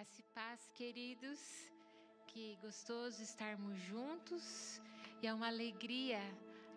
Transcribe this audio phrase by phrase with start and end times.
[0.00, 1.38] Graça e paz, queridos.
[2.26, 4.80] Que gostoso estarmos juntos
[5.20, 6.18] e é uma alegria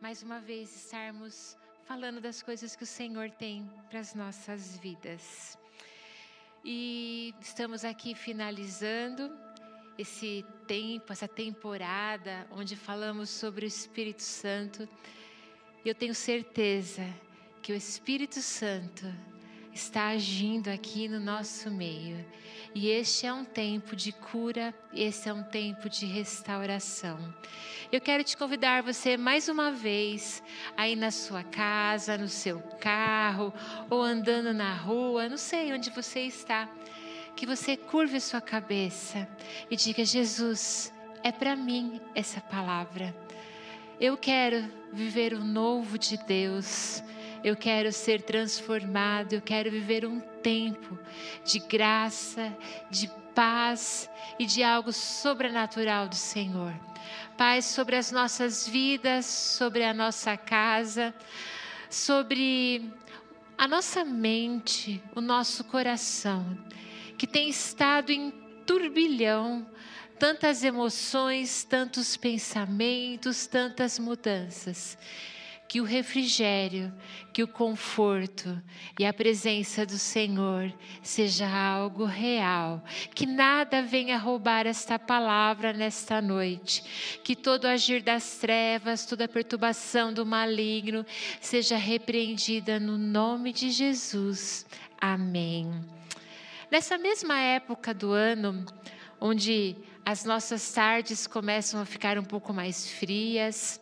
[0.01, 5.57] mais uma vez estarmos falando das coisas que o Senhor tem para as nossas vidas.
[6.65, 9.31] E estamos aqui finalizando
[9.97, 14.85] esse tempo, essa temporada onde falamos sobre o Espírito Santo.
[15.85, 17.03] Eu tenho certeza
[17.61, 19.05] que o Espírito Santo
[19.73, 22.23] está agindo aqui no nosso meio.
[22.75, 27.19] E este é um tempo de cura, esse é um tempo de restauração.
[27.91, 30.41] Eu quero te convidar você mais uma vez
[30.75, 33.53] aí na sua casa, no seu carro
[33.89, 36.67] ou andando na rua, não sei onde você está,
[37.35, 39.27] que você curve sua cabeça
[39.69, 40.91] e diga: Jesus,
[41.23, 43.15] é para mim essa palavra.
[43.99, 47.03] Eu quero viver o novo de Deus.
[47.43, 50.97] Eu quero ser transformado, eu quero viver um tempo
[51.43, 52.55] de graça,
[52.89, 56.73] de paz e de algo sobrenatural do Senhor.
[57.37, 61.13] Paz sobre as nossas vidas, sobre a nossa casa,
[61.89, 62.89] sobre
[63.57, 66.57] a nossa mente, o nosso coração,
[67.17, 68.31] que tem estado em
[68.65, 69.67] turbilhão,
[70.17, 74.97] tantas emoções, tantos pensamentos, tantas mudanças
[75.73, 76.93] que o refrigério,
[77.33, 78.61] que o conforto
[78.99, 80.71] e a presença do Senhor
[81.01, 82.83] seja algo real,
[83.15, 90.13] que nada venha roubar esta palavra nesta noite, que todo agir das trevas, toda perturbação
[90.13, 91.03] do maligno
[91.41, 94.67] seja repreendida no nome de Jesus.
[95.01, 95.73] Amém.
[96.69, 98.63] Nessa mesma época do ano,
[99.19, 103.81] onde as nossas tardes começam a ficar um pouco mais frias,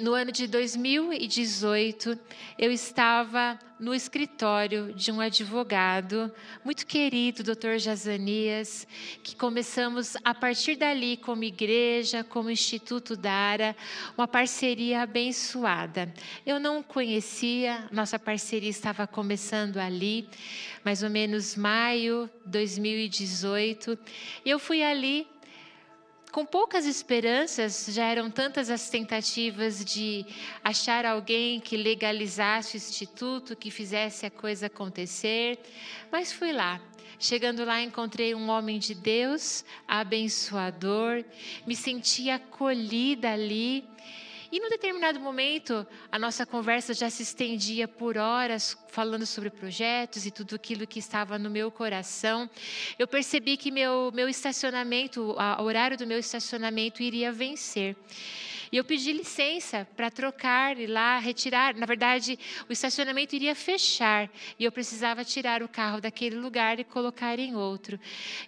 [0.00, 2.18] no ano de 2018,
[2.58, 6.32] eu estava no escritório de um advogado
[6.64, 7.76] muito querido, Dr.
[7.76, 8.86] Jazanias,
[9.22, 13.76] que começamos a partir dali como igreja, como Instituto Dara,
[14.16, 16.12] uma parceria abençoada.
[16.46, 20.26] Eu não conhecia, nossa parceria estava começando ali,
[20.82, 23.98] mais ou menos maio de 2018.
[24.46, 25.26] Eu fui ali
[26.34, 30.26] com poucas esperanças, já eram tantas as tentativas de
[30.64, 35.56] achar alguém que legalizasse o instituto, que fizesse a coisa acontecer,
[36.10, 36.80] mas fui lá.
[37.20, 41.24] Chegando lá, encontrei um homem de Deus, abençoador,
[41.64, 43.84] me senti acolhida ali
[44.54, 50.26] e num determinado momento, a nossa conversa já se estendia por horas, falando sobre projetos
[50.26, 52.48] e tudo aquilo que estava no meu coração.
[52.96, 57.96] Eu percebi que meu, meu estacionamento, o horário do meu estacionamento iria vencer.
[58.74, 61.76] E eu pedi licença para trocar e lá retirar.
[61.76, 62.36] Na verdade,
[62.68, 67.54] o estacionamento iria fechar e eu precisava tirar o carro daquele lugar e colocar em
[67.54, 68.00] outro.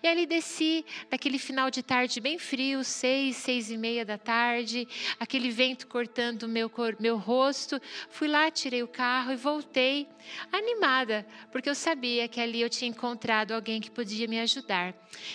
[0.03, 4.89] E ali desci, naquele final de tarde bem frio, seis, seis e meia da tarde,
[5.21, 7.81] aquele vento cortando o meu, meu rosto.
[8.11, 10.09] Fui lá, tirei o carro e voltei
[10.51, 14.93] animada, porque eu sabia que ali eu tinha encontrado alguém que podia me ajudar.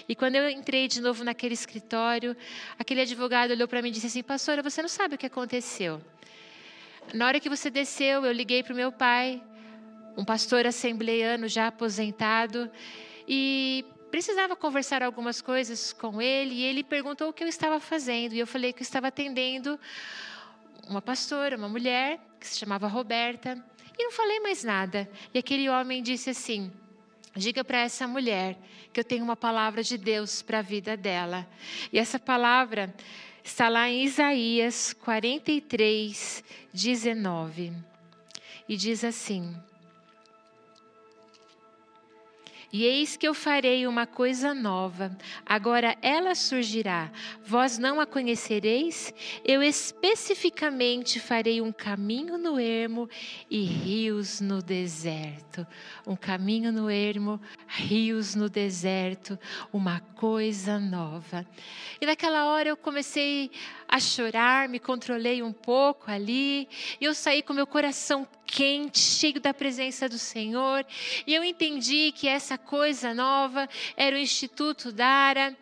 [0.07, 2.35] E quando eu entrei de novo naquele escritório,
[2.77, 6.01] aquele advogado olhou para mim e disse assim: Pastora, você não sabe o que aconteceu.
[7.13, 9.41] Na hora que você desceu, eu liguei para o meu pai,
[10.17, 12.69] um pastor assembleiano já aposentado,
[13.27, 18.33] e precisava conversar algumas coisas com ele, e ele perguntou o que eu estava fazendo,
[18.33, 19.79] e eu falei que eu estava atendendo
[20.87, 23.63] uma pastora, uma mulher, que se chamava Roberta,
[23.97, 25.09] e não falei mais nada.
[25.33, 26.71] E aquele homem disse assim:
[27.35, 28.57] Diga para essa mulher
[28.91, 31.47] que eu tenho uma palavra de Deus para a vida dela.
[31.93, 32.93] E essa palavra
[33.43, 36.43] Está lá em Isaías 43,
[36.73, 37.73] 19.
[38.69, 39.55] E diz assim:
[42.73, 45.15] E eis que eu farei uma coisa nova,
[45.45, 47.11] agora ela surgirá,
[47.45, 49.13] vós não a conhecereis?
[49.43, 53.09] Eu especificamente farei um caminho no ermo
[53.49, 55.67] e rios no deserto.
[56.07, 59.37] Um caminho no ermo, rios no deserto,
[59.73, 61.45] uma coisa nova.
[61.99, 63.51] E naquela hora eu comecei
[63.99, 66.67] chorar, me controlei um pouco ali,
[66.99, 70.85] e eu saí com meu coração quente, cheio da presença do Senhor,
[71.27, 75.55] e eu entendi que essa coisa nova era o Instituto Dara.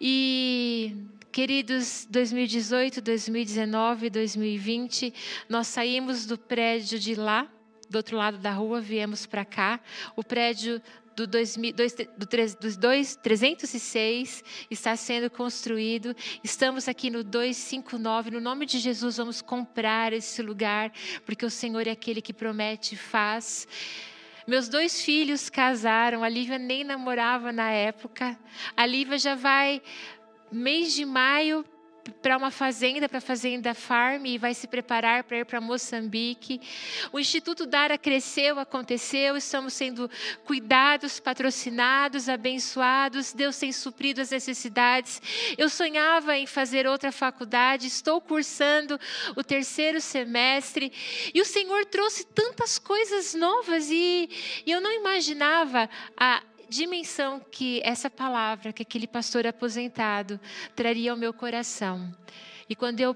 [0.00, 0.96] E
[1.32, 5.14] Queridos, 2018, 2019, 2020,
[5.48, 7.50] nós saímos do prédio de lá,
[7.88, 9.80] do outro lado da rua, viemos para cá.
[10.14, 10.78] O prédio
[11.16, 16.14] do, 2000, dois, do, dos dois, 306 está sendo construído.
[16.42, 18.30] Estamos aqui no 259.
[18.30, 20.92] No nome de Jesus, vamos comprar esse lugar,
[21.24, 23.66] porque o Senhor é aquele que promete e faz.
[24.46, 28.38] Meus dois filhos casaram, a Lívia nem namorava na época.
[28.76, 29.80] A Lívia já vai
[30.50, 31.64] mês de maio
[32.20, 36.60] para uma fazenda, para a Fazenda Farm, e vai se preparar para ir para Moçambique.
[37.12, 40.10] O Instituto Dara cresceu, aconteceu, estamos sendo
[40.44, 45.20] cuidados, patrocinados, abençoados, Deus tem suprido as necessidades.
[45.56, 48.98] Eu sonhava em fazer outra faculdade, estou cursando
[49.36, 50.92] o terceiro semestre,
[51.34, 54.28] e o Senhor trouxe tantas coisas novas, e,
[54.66, 60.40] e eu não imaginava a dimensão que essa palavra, que aquele pastor aposentado
[60.74, 62.12] traria ao meu coração.
[62.68, 63.14] E quando eu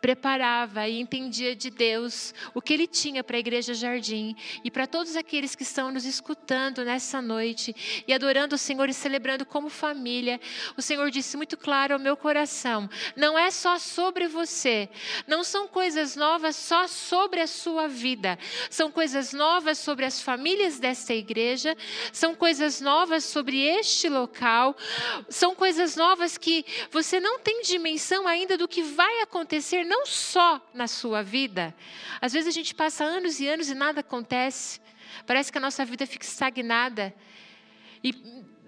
[0.00, 4.86] preparava e entendia de Deus o que Ele tinha para a Igreja Jardim e para
[4.86, 7.74] todos aqueles que estão nos escutando nessa noite
[8.06, 10.40] e adorando o Senhor e celebrando como família.
[10.76, 14.88] O Senhor disse muito claro ao meu coração: não é só sobre você,
[15.26, 18.38] não são coisas novas só sobre a sua vida,
[18.70, 21.76] são coisas novas sobre as famílias desta igreja,
[22.12, 24.76] são coisas novas sobre este local,
[25.28, 30.64] são coisas novas que você não tem dimensão ainda do que vai acontecer não só
[30.72, 31.74] na sua vida.
[32.20, 34.80] Às vezes a gente passa anos e anos e nada acontece.
[35.26, 37.12] Parece que a nossa vida fica estagnada.
[38.04, 38.14] E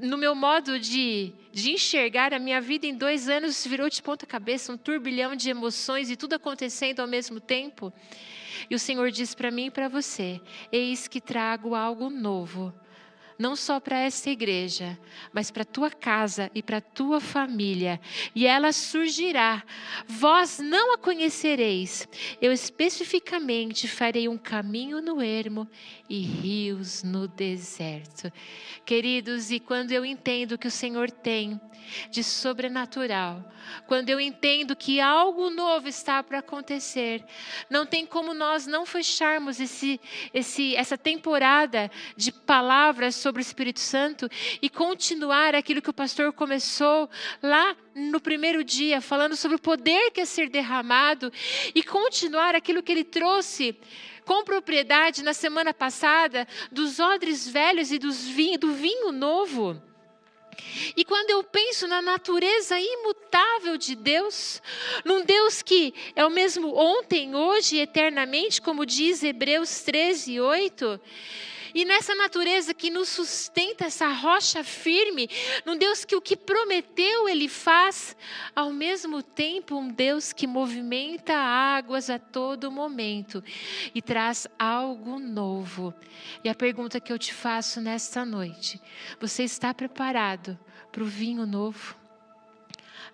[0.01, 4.27] no meu modo de, de enxergar, a minha vida em dois anos virou de ponta
[4.27, 7.93] cabeça, um turbilhão de emoções e tudo acontecendo ao mesmo tempo.
[8.69, 10.41] E o Senhor diz para mim e para você:
[10.73, 12.75] Eis que trago algo novo
[13.43, 14.97] não só para essa igreja,
[15.33, 18.01] mas para tua casa e para tua família,
[18.37, 19.65] e ela surgirá.
[20.07, 22.07] Vós não a conhecereis.
[22.41, 25.69] Eu especificamente farei um caminho no ermo
[26.09, 28.33] e rios no deserto.
[28.85, 31.61] Queridos, e quando eu entendo que o Senhor tem
[32.11, 33.45] de sobrenatural,
[33.87, 37.25] quando eu entendo que algo novo está para acontecer,
[37.71, 40.01] não tem como nós não fecharmos esse,
[40.33, 44.29] esse, essa temporada de palavras sobre o Espírito Santo
[44.61, 47.09] e continuar aquilo que o pastor começou
[47.43, 51.33] lá no primeiro dia, falando sobre o poder que é ser derramado
[51.75, 53.77] e continuar aquilo que ele trouxe
[54.25, 59.81] com propriedade na semana passada dos odres velhos e dos vinho, do vinho novo.
[60.97, 64.63] E quando eu penso na natureza imutável de Deus,
[65.05, 71.01] num Deus que é o mesmo ontem, hoje e eternamente, como diz Hebreus 13, 8,
[71.75, 75.29] e nessa natureza que nos sustenta, essa rocha firme,
[75.65, 78.17] num Deus que o que prometeu ele faz,
[78.55, 83.43] ao mesmo tempo um Deus que movimenta águas a todo momento
[83.95, 85.95] e traz algo novo.
[86.45, 88.81] E a pergunta que eu te faço nesta noite:
[89.21, 90.59] você está preparado
[90.91, 92.02] para o vinho novo?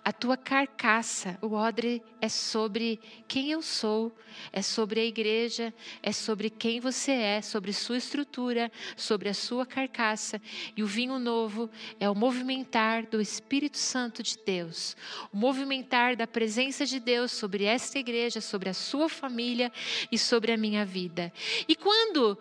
[0.03, 1.37] A tua carcaça.
[1.41, 4.15] O odre é sobre quem eu sou,
[4.51, 9.65] é sobre a igreja, é sobre quem você é, sobre sua estrutura, sobre a sua
[9.65, 10.41] carcaça.
[10.75, 11.69] E o vinho novo
[11.99, 14.95] é o movimentar do Espírito Santo de Deus,
[15.31, 19.71] o movimentar da presença de Deus sobre esta igreja, sobre a sua família
[20.11, 21.31] e sobre a minha vida.
[21.67, 22.37] E quando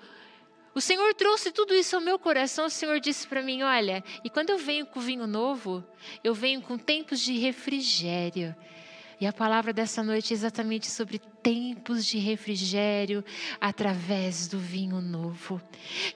[0.75, 2.67] o Senhor trouxe tudo isso ao meu coração.
[2.67, 5.85] O Senhor disse para mim: Olha, e quando eu venho com vinho novo,
[6.23, 8.55] eu venho com tempos de refrigério.
[9.21, 13.25] E a palavra dessa noite é exatamente sobre tempos de refrigério
[13.61, 15.61] através do vinho novo.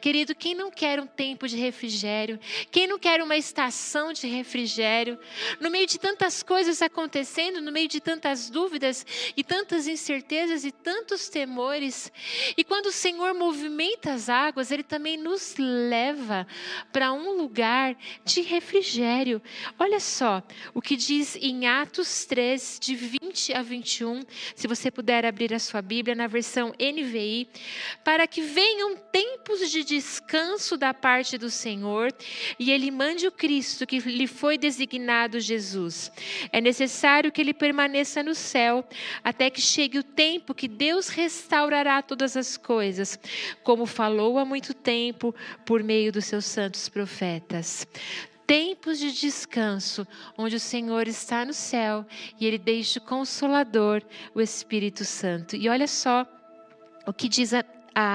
[0.01, 2.39] Querido, quem não quer um tempo de refrigério?
[2.71, 5.19] Quem não quer uma estação de refrigério?
[5.61, 9.05] No meio de tantas coisas acontecendo, no meio de tantas dúvidas
[9.37, 12.13] e tantas incertezas e tantos temores.
[12.57, 16.47] E quando o Senhor movimenta as águas, Ele também nos leva
[16.93, 19.43] para um lugar de refrigério.
[19.77, 20.41] Olha só
[20.73, 24.23] o que diz em Atos 3, de de 20 a 21,
[24.55, 27.49] se você puder abrir a sua Bíblia na versão NVI,
[28.03, 32.13] para que venham tempos de descanso da parte do Senhor
[32.59, 36.11] e ele mande o Cristo que lhe foi designado Jesus.
[36.51, 38.85] É necessário que ele permaneça no céu
[39.23, 43.19] até que chegue o tempo que Deus restaurará todas as coisas,
[43.63, 47.87] como falou há muito tempo por meio dos seus santos profetas
[48.47, 50.07] tempos de descanso,
[50.37, 52.05] onde o Senhor está no céu
[52.39, 54.03] e ele deixa o consolador,
[54.35, 55.57] o Espírito Santo.
[55.57, 56.27] E olha só
[57.07, 57.53] o que diz
[57.95, 58.13] a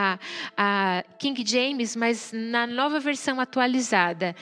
[0.56, 4.36] a, King James, mas na nova versão atualizada.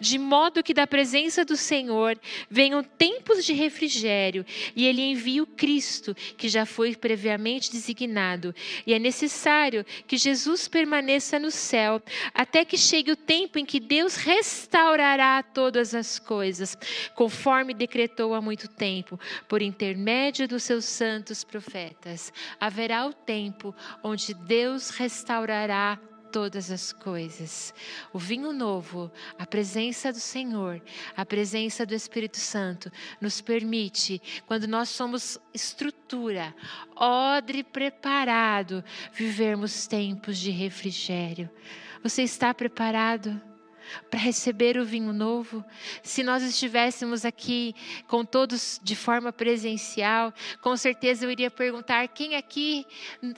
[0.00, 2.18] De modo que da presença do Senhor
[2.48, 4.44] venham tempos de refrigério,
[4.74, 8.54] e Ele envia o Cristo, que já foi previamente designado.
[8.86, 12.02] E é necessário que Jesus permaneça no céu,
[12.34, 16.76] até que chegue o tempo em que Deus restaurará todas as coisas,
[17.14, 19.18] conforme decretou há muito tempo,
[19.48, 22.32] por intermédio dos seus santos profetas.
[22.58, 25.96] Haverá o tempo onde Deus Deus restaurará
[26.32, 27.72] todas as coisas.
[28.12, 30.82] O vinho novo, a presença do Senhor,
[31.16, 36.52] a presença do Espírito Santo, nos permite, quando nós somos estrutura,
[36.96, 41.48] odre preparado, vivermos tempos de refrigério.
[42.02, 43.40] Você está preparado?
[44.10, 45.64] Para receber o vinho novo.
[46.02, 47.74] Se nós estivéssemos aqui
[48.06, 52.86] com todos de forma presencial, com certeza eu iria perguntar: quem aqui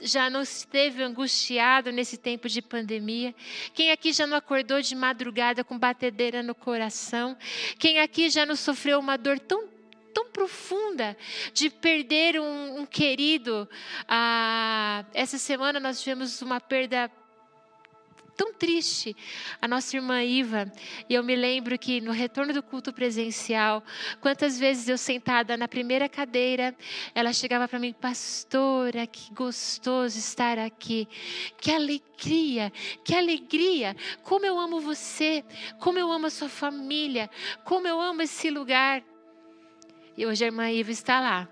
[0.01, 3.35] já não esteve angustiado nesse tempo de pandemia?
[3.73, 7.37] Quem aqui já não acordou de madrugada com batedeira no coração?
[7.79, 9.75] Quem aqui já não sofreu uma dor tão
[10.15, 11.17] tão profunda
[11.53, 13.69] de perder um, um querido.
[14.09, 17.11] Ah, essa semana nós tivemos uma perda
[18.37, 19.17] tão triste
[19.61, 20.71] a nossa irmã Iva.
[21.09, 23.83] E eu me lembro que no retorno do culto presencial,
[24.21, 26.75] quantas vezes eu sentada na primeira cadeira,
[27.14, 31.09] ela chegava para mim, pastora, que gostoso estar aqui.
[31.61, 32.73] Que alegria,
[33.05, 33.97] que alegria.
[34.23, 35.45] Como eu amo você,
[35.79, 37.31] como eu amo a sua família,
[37.64, 39.03] como eu amo esse lugar.
[40.17, 41.49] E hoje a irmã Iva está lá,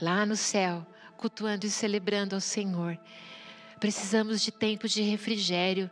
[0.00, 2.98] lá no céu, cultuando e celebrando ao Senhor.
[3.82, 5.90] Precisamos de tempos de refrigério.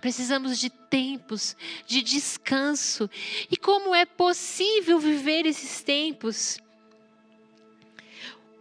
[0.00, 3.10] Precisamos de tempos de descanso.
[3.50, 6.60] E como é possível viver esses tempos?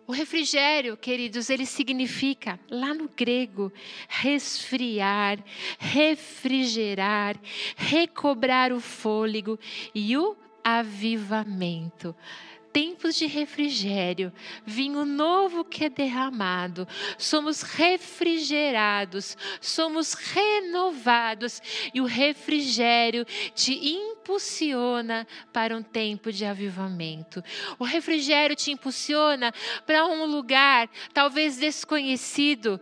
[0.08, 3.72] O refrigério, queridos, ele significa, lá no grego,
[4.10, 5.38] resfriar,
[5.78, 7.40] refrigerar,
[7.76, 9.60] recobrar o fôlego
[9.94, 12.16] e o avivamento
[12.74, 14.34] tempos de refrigério,
[14.66, 16.88] vinho novo que é derramado,
[17.20, 21.62] somos refrigerados, somos renovados
[21.94, 27.44] e o refrigério te impulsiona para um tempo de avivamento.
[27.78, 29.54] O refrigério te impulsiona
[29.86, 32.82] para um lugar talvez desconhecido,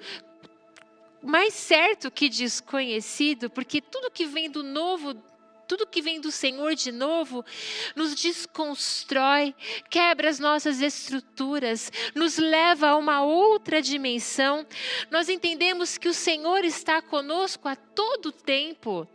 [1.22, 5.14] mais certo que desconhecido, porque tudo que vem do novo
[5.72, 7.46] tudo que vem do Senhor de novo,
[7.96, 9.56] nos desconstrói,
[9.90, 14.68] quebra as nossas estruturas, nos leva a uma outra dimensão.
[15.10, 19.08] Nós entendemos que o Senhor está conosco a todo tempo.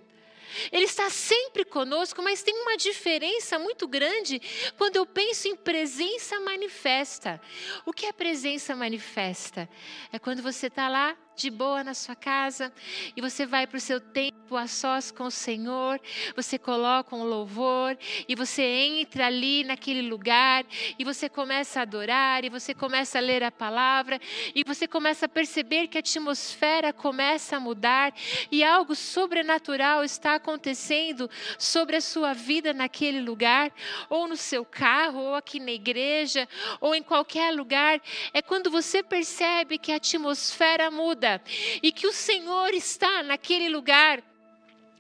[0.73, 4.41] Ele está sempre conosco, mas tem uma diferença muito grande
[4.79, 7.39] quando eu penso em presença manifesta.
[7.85, 9.69] O que é presença manifesta?
[10.11, 12.73] É quando você está lá de boa na sua casa
[13.15, 16.01] e você vai para o seu tempo a sós com o Senhor,
[16.35, 20.65] você coloca um louvor e você entra ali naquele lugar
[20.99, 24.19] e você começa a adorar e você começa a ler a palavra
[24.55, 28.15] e você começa a perceber que a atmosfera começa a mudar
[28.51, 31.29] e algo sobrenatural está acontecendo
[31.59, 33.71] sobre a sua vida naquele lugar,
[34.09, 36.49] ou no seu carro, ou aqui na igreja,
[36.81, 38.01] ou em qualquer lugar.
[38.33, 41.43] É quando você percebe que a atmosfera muda vida
[41.83, 44.23] e que o Senhor está naquele lugar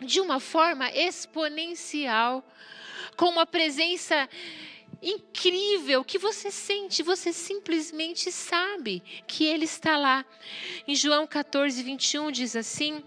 [0.01, 2.45] de uma forma exponencial,
[3.17, 4.29] com uma presença
[5.03, 10.25] incrível que você sente, você simplesmente sabe que Ele está lá.
[10.87, 13.03] Em João 14, 21 diz assim.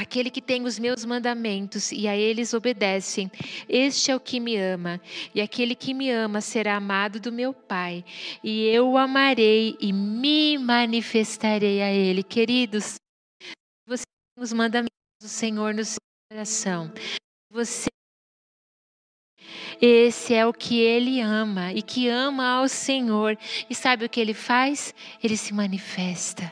[0.00, 3.30] Aquele que tem os meus mandamentos e a eles obedecem,
[3.68, 4.98] este é o que me ama.
[5.34, 8.02] E aquele que me ama será amado do meu Pai,
[8.42, 12.22] e eu o amarei e me manifestarei a ele.
[12.22, 12.94] Queridos,
[13.86, 14.04] você
[14.34, 14.88] tem os mandamentos
[15.20, 16.00] do Senhor no seu
[16.32, 16.90] coração.
[17.52, 17.90] Você
[19.82, 23.36] esse é o que ele ama e que ama ao Senhor.
[23.68, 24.94] E sabe o que ele faz?
[25.22, 26.50] Ele se manifesta.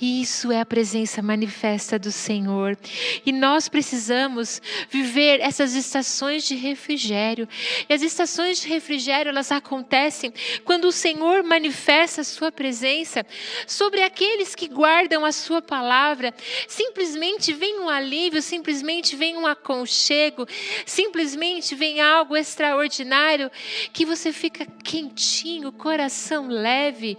[0.00, 2.76] Isso é a presença manifesta do Senhor.
[3.24, 7.48] E nós precisamos viver essas estações de refrigério.
[7.88, 10.32] E as estações de refrigério, elas acontecem
[10.64, 13.24] quando o Senhor manifesta a sua presença
[13.66, 16.34] sobre aqueles que guardam a sua palavra.
[16.68, 20.46] Simplesmente vem um alívio, simplesmente vem um aconchego,
[20.86, 23.50] simplesmente vem algo extraordinário
[23.92, 27.16] que você fica quentinho, coração leve,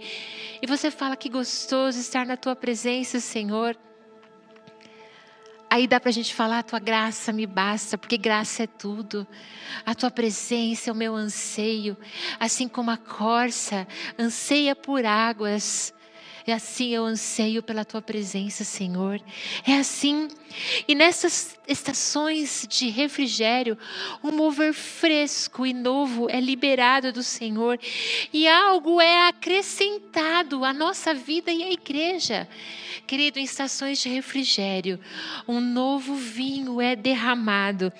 [0.60, 3.76] e você fala que gostoso estar na tua tua presença, Senhor.
[5.68, 9.26] Aí dá para a gente falar: a tua graça me basta, porque graça é tudo.
[9.84, 11.96] A tua presença é o meu anseio,
[12.38, 13.86] assim como a corça
[14.18, 15.92] anseia por águas.
[16.46, 19.20] É assim eu anseio pela tua presença, Senhor.
[19.66, 20.28] É assim.
[20.86, 23.76] E nessas estações de refrigério,
[24.22, 27.80] um mover fresco e novo é liberado do Senhor
[28.32, 32.48] e algo é acrescentado à nossa vida e à igreja.
[33.08, 35.00] Querido, em estações de refrigério,
[35.48, 37.92] um novo vinho é derramado.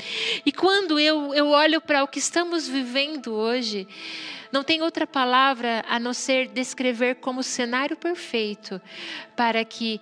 [0.45, 3.89] E quando eu, eu olho para o que estamos vivendo hoje,
[4.57, 8.81] Não tem outra palavra a não ser descrever como cenário perfeito
[9.37, 10.01] para que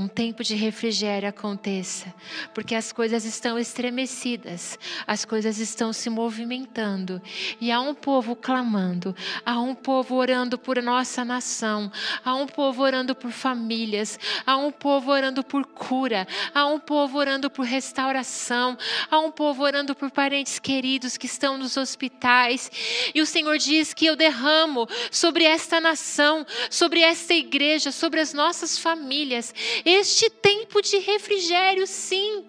[0.00, 2.14] um tempo de refrigério aconteça,
[2.54, 7.20] porque as coisas estão estremecidas, as coisas estão se movimentando,
[7.60, 9.14] e há um povo clamando,
[9.44, 11.92] há um povo orando por nossa nação,
[12.24, 17.18] há um povo orando por famílias, há um povo orando por cura, há um povo
[17.18, 18.78] orando por restauração,
[19.10, 22.70] há um povo orando por parentes queridos que estão nos hospitais,
[23.14, 28.32] e o Senhor diz que eu derramo sobre esta nação, sobre esta igreja, sobre as
[28.32, 29.54] nossas famílias,
[29.90, 32.46] este tempo de refrigério, sim.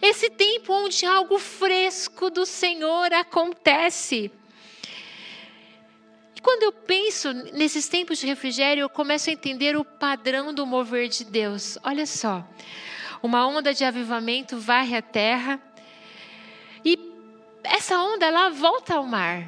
[0.00, 4.30] Esse tempo onde algo fresco do Senhor acontece.
[6.36, 10.64] E quando eu penso nesses tempos de refrigério, eu começo a entender o padrão do
[10.66, 11.78] mover de Deus.
[11.82, 12.46] Olha só,
[13.22, 15.60] uma onda de avivamento varre a terra
[16.84, 16.98] e
[17.64, 19.46] essa onda lá volta ao mar.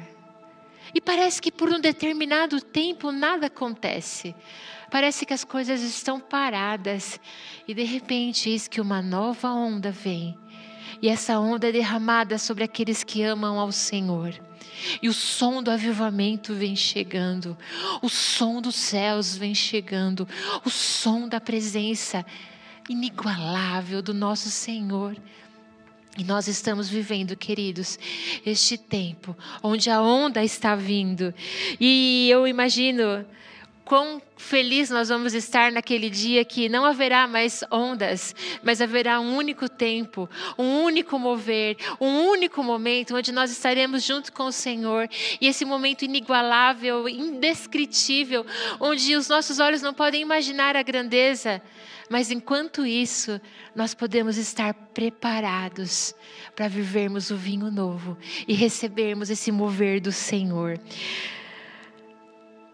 [0.93, 4.33] E parece que por um determinado tempo nada acontece.
[4.89, 7.19] Parece que as coisas estão paradas
[7.67, 10.37] e de repente eis que uma nova onda vem.
[11.01, 14.33] E essa onda é derramada sobre aqueles que amam ao Senhor.
[15.01, 17.57] E o som do avivamento vem chegando,
[18.01, 20.27] o som dos céus vem chegando,
[20.65, 22.25] o som da presença
[22.89, 25.15] inigualável do nosso Senhor.
[26.17, 27.99] E nós estamos vivendo, queridos,
[28.45, 31.33] este tempo onde a onda está vindo.
[31.79, 33.25] E eu imagino
[33.85, 39.37] quão feliz nós vamos estar naquele dia que não haverá mais ondas, mas haverá um
[39.37, 40.27] único tempo,
[40.57, 45.07] um único mover, um único momento onde nós estaremos junto com o Senhor
[45.39, 48.45] e esse momento inigualável, indescritível,
[48.79, 51.61] onde os nossos olhos não podem imaginar a grandeza,
[52.09, 53.39] mas enquanto isso,
[53.75, 56.15] nós podemos estar preparados
[56.55, 60.79] para vivermos o vinho novo e recebermos esse mover do Senhor.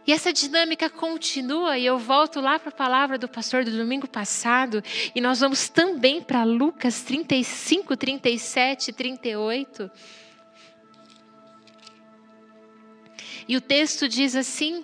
[0.06, 4.08] E essa dinâmica continua, e eu volto lá para a palavra do pastor do domingo
[4.08, 9.92] passado, e nós vamos também para Lucas 35, 37, 38.
[13.48, 14.84] E o texto diz assim: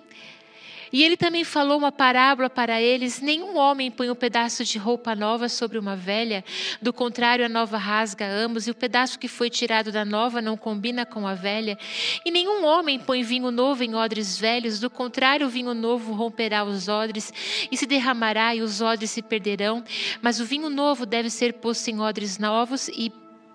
[0.92, 5.14] e ele também falou uma parábola para eles: nenhum homem põe um pedaço de roupa
[5.14, 6.44] nova sobre uma velha,
[6.80, 10.56] do contrário, a nova rasga ambos, e o pedaço que foi tirado da nova não
[10.56, 11.78] combina com a velha.
[12.24, 16.64] E nenhum homem põe vinho novo em odres velhos, do contrário, o vinho novo romperá
[16.64, 17.32] os odres
[17.70, 19.84] e se derramará, e os odres se perderão.
[20.22, 23.12] Mas o vinho novo deve ser posto em odres novos e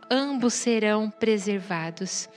[0.09, 2.29] ambos serão preservados.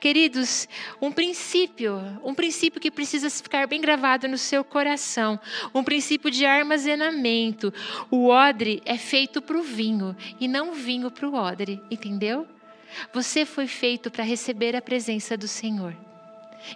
[0.00, 0.68] Queridos,
[1.00, 5.38] um princípio, um princípio que precisa ficar bem gravado no seu coração,
[5.74, 7.72] um princípio de armazenamento.
[8.10, 12.46] O odre é feito para o vinho e não o vinho para o odre, entendeu?
[13.12, 15.94] Você foi feito para receber a presença do Senhor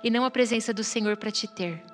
[0.02, 1.91] e não a presença do Senhor para te ter.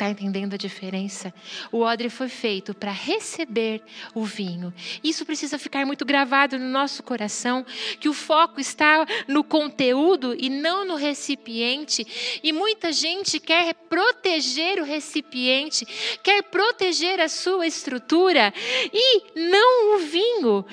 [0.00, 1.30] Está entendendo a diferença?
[1.70, 3.82] O odre foi feito para receber
[4.14, 4.72] o vinho.
[5.04, 7.66] Isso precisa ficar muito gravado no nosso coração,
[8.00, 12.40] que o foco está no conteúdo e não no recipiente.
[12.42, 15.84] E muita gente quer proteger o recipiente,
[16.22, 18.54] quer proteger a sua estrutura
[18.90, 20.64] e não o vinho.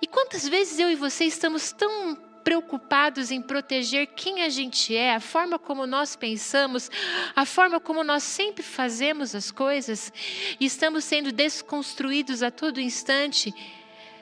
[0.00, 5.14] E quantas vezes eu e você estamos tão preocupados em proteger quem a gente é,
[5.14, 6.90] a forma como nós pensamos,
[7.36, 10.12] a forma como nós sempre fazemos as coisas,
[10.58, 13.54] e estamos sendo desconstruídos a todo instante,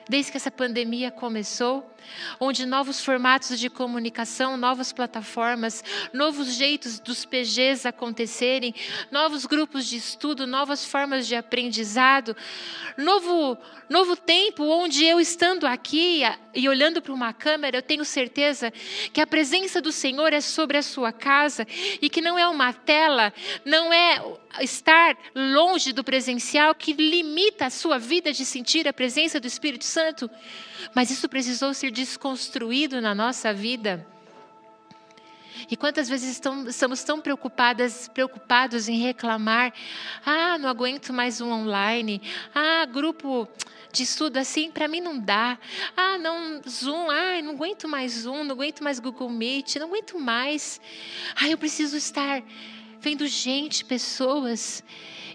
[0.09, 1.87] desde que essa pandemia começou
[2.39, 8.73] onde novos formatos de comunicação, novas plataformas, novos jeitos dos PGs acontecerem,
[9.11, 12.35] novos grupos de estudo, novas formas de aprendizado,
[12.97, 13.57] novo,
[13.89, 16.21] novo tempo onde eu estando aqui
[16.53, 18.71] e olhando para uma câmera, eu tenho certeza
[19.13, 21.65] que a presença do Senhor é sobre a sua casa
[22.01, 23.33] e que não é uma tela,
[23.65, 24.21] não é
[24.61, 29.85] estar longe do presencial que limita a sua vida de sentir a presença do Espírito
[29.85, 30.29] Santo,
[30.93, 34.05] mas isso precisou ser desconstruído na nossa vida.
[35.69, 39.73] E quantas vezes estamos, estamos tão preocupadas, preocupados em reclamar:
[40.25, 42.21] ah, não aguento mais um online,
[42.53, 43.47] ah, grupo
[43.91, 45.57] de estudo assim, para mim não dá.
[45.97, 50.19] Ah, não, Zoom, ah, não aguento mais Zoom, não aguento mais Google Meet, não aguento
[50.19, 50.79] mais.
[51.35, 52.41] Ah, eu preciso estar
[53.01, 54.83] vendo gente, pessoas.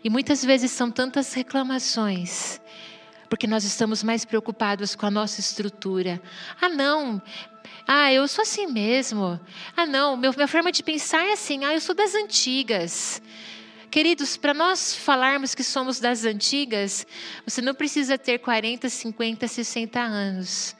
[0.02, 2.60] E muitas vezes são tantas reclamações
[3.34, 6.22] porque nós estamos mais preocupados com a nossa estrutura.
[6.60, 7.20] Ah, não.
[7.84, 9.40] Ah, eu sou assim mesmo.
[9.76, 10.16] Ah, não.
[10.16, 11.64] Meu, minha forma de pensar é assim.
[11.64, 13.20] Ah, eu sou das antigas.
[13.90, 17.06] Queridos, para nós falarmos que somos das antigas,
[17.44, 20.76] você não precisa ter 40, 50, 60 anos.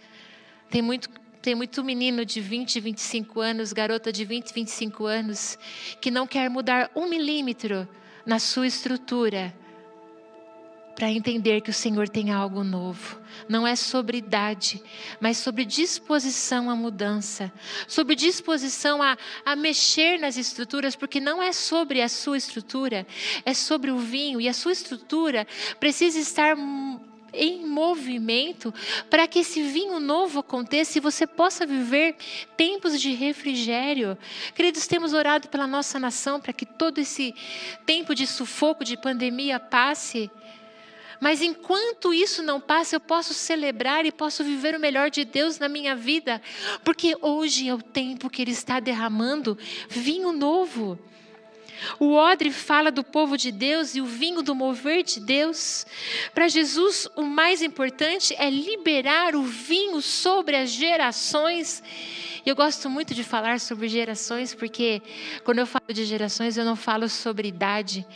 [0.70, 1.08] Tem muito
[1.44, 5.58] Tem muito menino de 20, 25 anos, garota de 20, 25 anos,
[6.00, 7.86] que não quer mudar um milímetro
[8.24, 9.54] na sua estrutura
[10.94, 13.20] para entender que o Senhor tem algo novo.
[13.46, 14.82] Não é sobre idade,
[15.20, 17.52] mas sobre disposição à mudança,
[17.86, 23.06] sobre disposição a, a mexer nas estruturas, porque não é sobre a sua estrutura,
[23.44, 25.46] é sobre o vinho, e a sua estrutura
[25.78, 26.56] precisa estar
[27.34, 28.72] em movimento
[29.10, 32.16] para que esse vinho novo aconteça e você possa viver
[32.56, 34.16] tempos de refrigério.
[34.54, 37.34] Queridos, temos orado pela nossa nação para que todo esse
[37.84, 40.30] tempo de sufoco, de pandemia passe.
[41.20, 45.58] Mas enquanto isso não passa, eu posso celebrar e posso viver o melhor de Deus
[45.58, 46.40] na minha vida,
[46.84, 49.56] porque hoje é o tempo que Ele está derramando
[49.88, 50.98] vinho novo.
[51.98, 55.86] O odre fala do povo de Deus e o vinho do mover de Deus.
[56.34, 61.82] Para Jesus, o mais importante é liberar o vinho sobre as gerações
[62.44, 65.00] e eu gosto muito de falar sobre gerações, porque
[65.44, 68.06] quando eu falo de gerações, eu não falo sobre idade,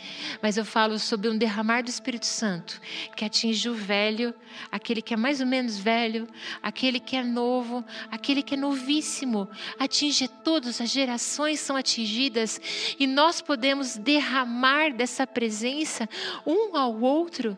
[0.41, 2.79] mas eu falo sobre um derramar do Espírito Santo,
[3.15, 4.33] que atinge o velho,
[4.71, 6.27] aquele que é mais ou menos velho,
[6.61, 9.49] aquele que é novo, aquele que é novíssimo.
[9.79, 12.61] Atinge todos, as gerações são atingidas,
[12.99, 16.07] e nós podemos derramar dessa presença
[16.45, 17.57] um ao outro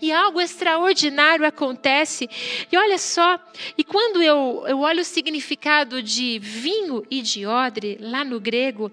[0.00, 2.28] e algo extraordinário acontece.
[2.70, 3.38] E olha só,
[3.76, 8.90] e quando eu, eu olho o significado de vinho e de odre, lá no grego,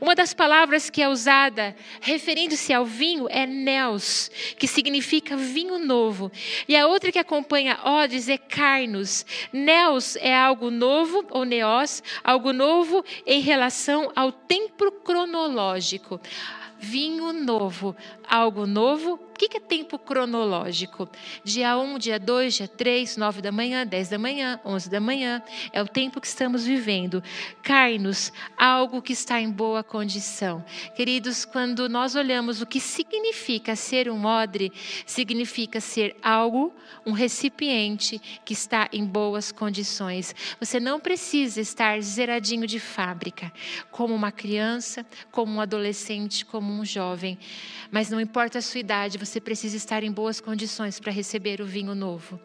[0.00, 6.30] uma das palavras que é usada referindo-se ao vinho é neos, que significa vinho novo.
[6.66, 9.26] E a outra que acompanha odres é carnos.
[9.52, 16.20] Neos é algo novo, ou neos, algo novo em relação ao tempo cronológico
[16.80, 17.94] vinho novo,
[18.30, 21.08] algo novo que, que é tempo cronológico?
[21.42, 25.42] Dia 1, dia 2, dia 3, 9 da manhã, 10 da manhã, 11 da manhã.
[25.72, 27.22] É o tempo que estamos vivendo.
[27.62, 30.62] Cai-nos algo que está em boa condição.
[30.94, 34.70] Queridos, quando nós olhamos o que significa ser um odre,
[35.06, 36.70] significa ser algo,
[37.06, 40.34] um recipiente que está em boas condições.
[40.60, 43.50] Você não precisa estar zeradinho de fábrica,
[43.90, 47.38] como uma criança, como um adolescente, como um jovem.
[47.90, 51.66] Mas não importa a sua idade, você precisa estar em boas condições para receber o
[51.66, 52.40] vinho novo.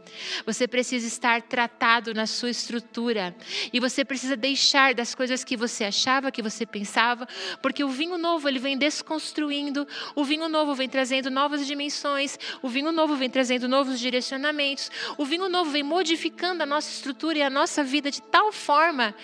[0.45, 3.35] Você precisa estar tratado na sua estrutura.
[3.73, 7.27] E você precisa deixar das coisas que você achava, que você pensava,
[7.61, 12.69] porque o vinho novo ele vem desconstruindo, o vinho novo vem trazendo novas dimensões, o
[12.69, 17.41] vinho novo vem trazendo novos direcionamentos, o vinho novo vem modificando a nossa estrutura e
[17.41, 19.15] a nossa vida de tal forma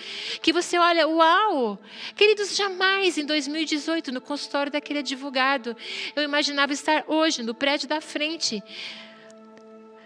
[0.42, 1.80] que você olha, uau!
[2.16, 5.76] Queridos, jamais em 2018, no consultório daquele advogado,
[6.16, 8.64] eu imaginava estar hoje no prédio da frente.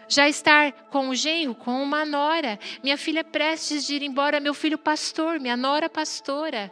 [0.08, 4.54] Já estar com o genro, com uma nora, minha filha prestes de ir embora, meu
[4.54, 6.69] filho pastor, minha nora pastora.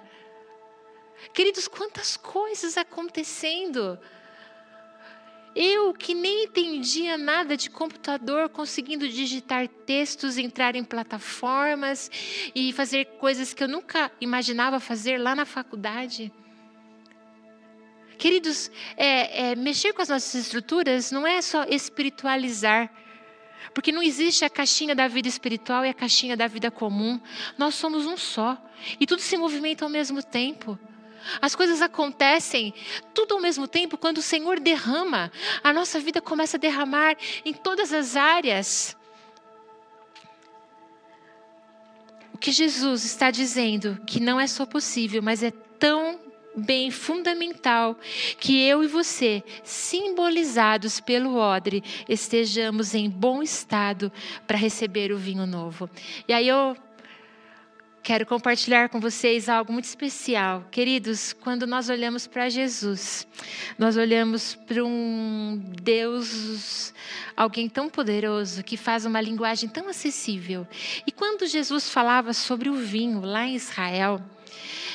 [1.34, 3.97] Queridos, quantas coisas acontecendo.
[5.56, 12.12] Eu que nem entendia nada de computador, conseguindo digitar textos, entrar em plataformas
[12.54, 16.34] e fazer coisas que eu nunca imaginava fazer lá na faculdade.
[18.23, 22.89] Queridos, é, é, mexer com as nossas estruturas não é só espiritualizar.
[23.73, 27.19] Porque não existe a caixinha da vida espiritual e a caixinha da vida comum.
[27.57, 28.57] Nós somos um só.
[28.97, 30.79] E tudo se movimenta ao mesmo tempo.
[31.41, 32.73] As coisas acontecem
[33.13, 35.29] tudo ao mesmo tempo quando o Senhor derrama.
[35.62, 38.95] A nossa vida começa a derramar em todas as áreas.
[42.33, 46.22] O que Jesus está dizendo que não é só possível, mas é tão
[46.56, 47.98] bem fundamental
[48.39, 54.12] que eu e você, simbolizados pelo odre, estejamos em bom estado
[54.46, 55.89] para receber o vinho novo.
[56.28, 56.76] E aí eu
[58.04, 60.66] quero compartilhar com vocês algo muito especial.
[60.70, 63.26] Queridos, quando nós olhamos para Jesus,
[63.78, 66.94] nós olhamos para um Deus,
[67.36, 70.68] alguém tão poderoso, que faz uma linguagem tão acessível.
[71.08, 74.22] E quando Jesus falava sobre o vinho lá em Israel,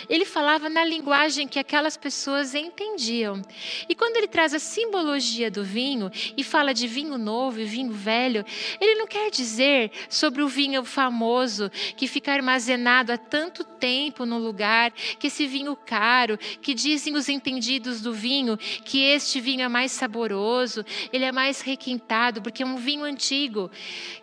[0.08, 3.42] ele falava na linguagem que aquelas pessoas entendiam.
[3.88, 7.92] E quando ele traz a simbologia do vinho e fala de vinho novo e vinho
[7.92, 8.44] velho,
[8.80, 14.38] ele não quer dizer sobre o vinho famoso que fica armazenado há tanto tempo no
[14.38, 19.68] lugar, que esse vinho caro, que dizem os entendidos do vinho que este vinho é
[19.68, 23.70] mais saboroso, ele é mais requintado, porque é um vinho antigo.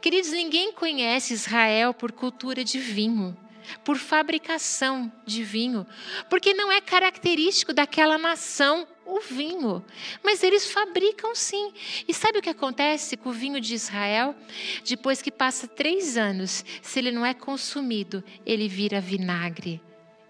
[0.02, 3.36] Queridos, ninguém conhece Israel por cultura de vinho
[3.84, 5.86] por fabricação de vinho,
[6.30, 8.88] porque não é característico daquela nação.
[9.08, 9.86] o vinho,
[10.24, 11.72] mas eles fabricam sim.
[12.08, 14.36] E sabe o que acontece com o vinho de Israel?
[14.84, 19.80] Depois que passa três anos, se ele não é consumido, ele vira vinagre.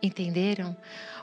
[0.04, 0.76] Entenderam?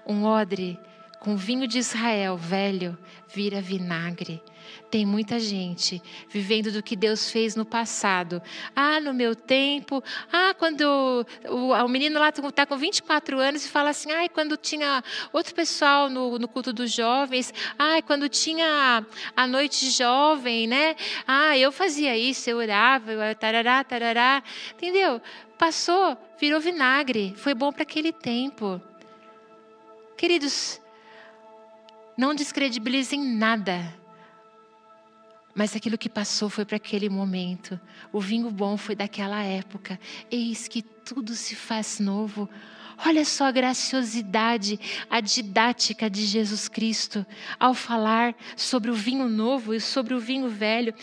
[0.07, 0.79] Um odre
[1.22, 4.42] com vinho de Israel velho vira vinagre.
[4.90, 8.42] Tem muita gente vivendo do que Deus fez no passado.
[8.74, 10.02] Ah, no meu tempo.
[10.32, 14.56] Ah, quando o, o menino lá está com 24 anos e fala assim: ah, quando
[14.56, 17.54] tinha outro pessoal no, no culto dos jovens.
[17.78, 19.06] Ah, quando tinha
[19.37, 20.96] a noite jovem, né?
[21.24, 24.42] Ah, eu fazia isso, eu orava, eu tarará, tarará.
[24.74, 25.22] Entendeu?
[25.56, 27.32] Passou, virou vinagre.
[27.37, 28.82] Foi bom para aquele tempo.
[30.16, 30.82] Queridos,
[32.16, 33.94] não descredibilizem nada.
[35.55, 37.79] Mas aquilo que passou foi para aquele momento.
[38.12, 40.01] O vinho bom foi daquela época.
[40.31, 42.48] Eis que tudo se faz novo.
[43.04, 44.78] Olha só a graciosidade,
[45.10, 47.26] a didática de Jesus Cristo
[47.58, 50.94] ao falar sobre o vinho novo e sobre o vinho velho.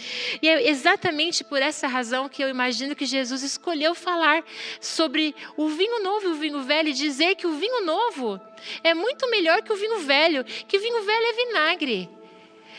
[0.42, 4.46] E é exatamente por essa razão que eu imagino que Jesus escolheu falar
[4.80, 8.40] sobre o vinho novo e o vinho velho e dizer que o vinho novo
[8.82, 12.10] é muito melhor que o vinho velho, que o vinho velho é vinagre.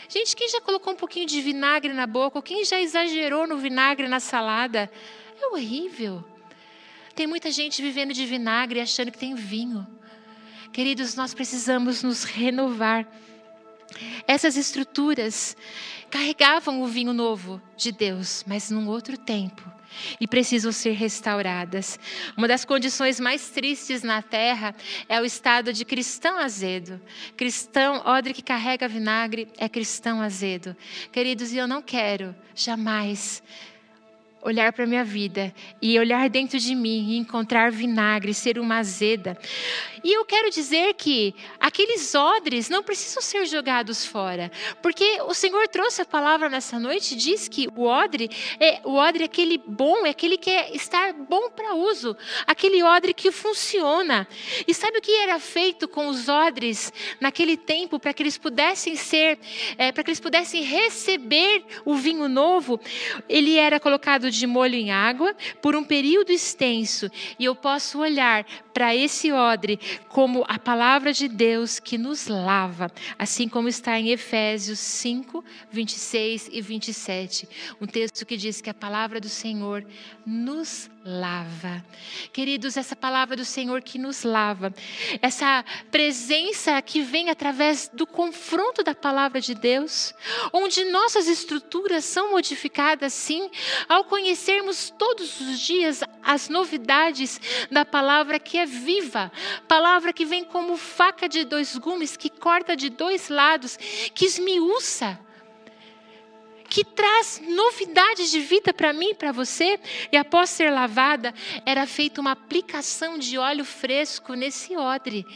[0.08, 3.58] Gente, quem já colocou um pouquinho de vinagre na boca, ou quem já exagerou no
[3.58, 4.90] vinagre na salada,
[5.40, 6.24] é horrível.
[7.20, 9.86] Tem muita gente vivendo de vinagre achando que tem vinho.
[10.72, 13.06] Queridos, nós precisamos nos renovar.
[14.26, 15.54] Essas estruturas
[16.10, 19.62] carregavam o vinho novo de Deus, mas num outro tempo
[20.18, 22.00] e precisam ser restauradas.
[22.38, 24.74] Uma das condições mais tristes na terra
[25.06, 26.98] é o estado de cristão azedo.
[27.36, 30.74] Cristão, odre que carrega vinagre, é cristão azedo.
[31.12, 33.42] Queridos, e eu não quero jamais
[34.42, 38.78] olhar para a minha vida e olhar dentro de mim e encontrar vinagre, ser uma
[38.78, 39.36] azeda.
[40.02, 44.50] E eu quero dizer que aqueles odres não precisam ser jogados fora,
[44.80, 49.22] porque o Senhor trouxe a palavra nessa noite, diz que o odre é o odre
[49.22, 54.26] é aquele bom, é aquele que é estar bom para uso, aquele odre que funciona.
[54.66, 58.96] E sabe o que era feito com os odres naquele tempo para que eles pudessem
[58.96, 59.38] ser,
[59.76, 62.80] é, para que eles pudessem receber o vinho novo?
[63.28, 68.46] Ele era colocado de molho em água por um período extenso, e eu posso olhar
[68.72, 74.10] para esse odre como a palavra de Deus que nos lava, assim como está em
[74.10, 77.48] Efésios 5, 26 e 27.
[77.80, 79.84] Um texto que diz que a palavra do Senhor
[80.24, 80.99] nos lava.
[82.30, 84.72] Queridos, essa palavra do Senhor que nos lava,
[85.22, 90.12] essa presença que vem através do confronto da palavra de Deus,
[90.52, 93.50] onde nossas estruturas são modificadas, sim,
[93.88, 99.32] ao conhecermos todos os dias as novidades da palavra que é viva,
[99.66, 103.78] palavra que vem como faca de dois gumes, que corta de dois lados,
[104.14, 105.18] que esmiuça
[106.70, 109.78] que traz novidades de vida para mim para você.
[110.12, 111.34] E após ser lavada,
[111.66, 115.26] era feita uma aplicação de óleo fresco nesse odre.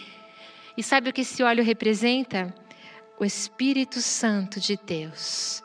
[0.77, 2.55] E sabe o que esse óleo representa?
[3.19, 5.63] O Espírito Santo de Deus.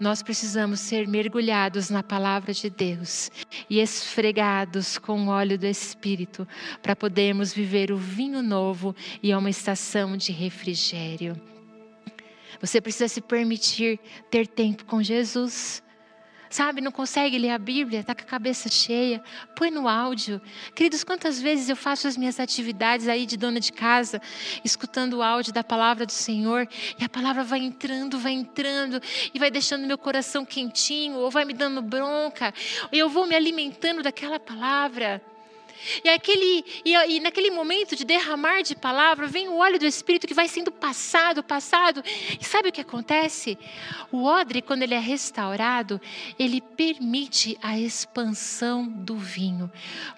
[0.00, 3.30] Nós precisamos ser mergulhados na palavra de Deus
[3.70, 6.46] e esfregados com o óleo do Espírito
[6.82, 11.40] para podermos viver o vinho novo e uma estação de refrigério.
[12.62, 13.98] Você precisa se permitir
[14.30, 15.82] ter tempo com Jesus.
[16.48, 19.24] Sabe, não consegue ler a Bíblia, está com a cabeça cheia,
[19.56, 20.40] põe no áudio.
[20.74, 24.20] Queridos, quantas vezes eu faço as minhas atividades aí de dona de casa,
[24.62, 26.68] escutando o áudio da palavra do Senhor,
[27.00, 29.00] e a palavra vai entrando, vai entrando,
[29.32, 32.52] e vai deixando meu coração quentinho, ou vai me dando bronca,
[32.92, 35.22] e eu vou me alimentando daquela palavra.
[36.04, 40.26] E, aquele, e, e, naquele momento de derramar de palavra, vem o óleo do Espírito
[40.26, 42.02] que vai sendo passado, passado.
[42.40, 43.58] E sabe o que acontece?
[44.10, 46.00] O odre, quando ele é restaurado,
[46.38, 49.70] ele permite a expansão do vinho.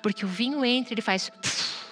[0.02, 1.30] Porque o vinho entra, ele faz.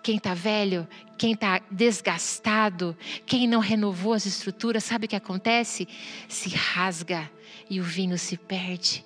[0.00, 5.86] Quem está velho, quem está desgastado, quem não renovou as estruturas, sabe o que acontece?
[6.28, 7.30] Se rasga
[7.68, 9.04] e o vinho se perde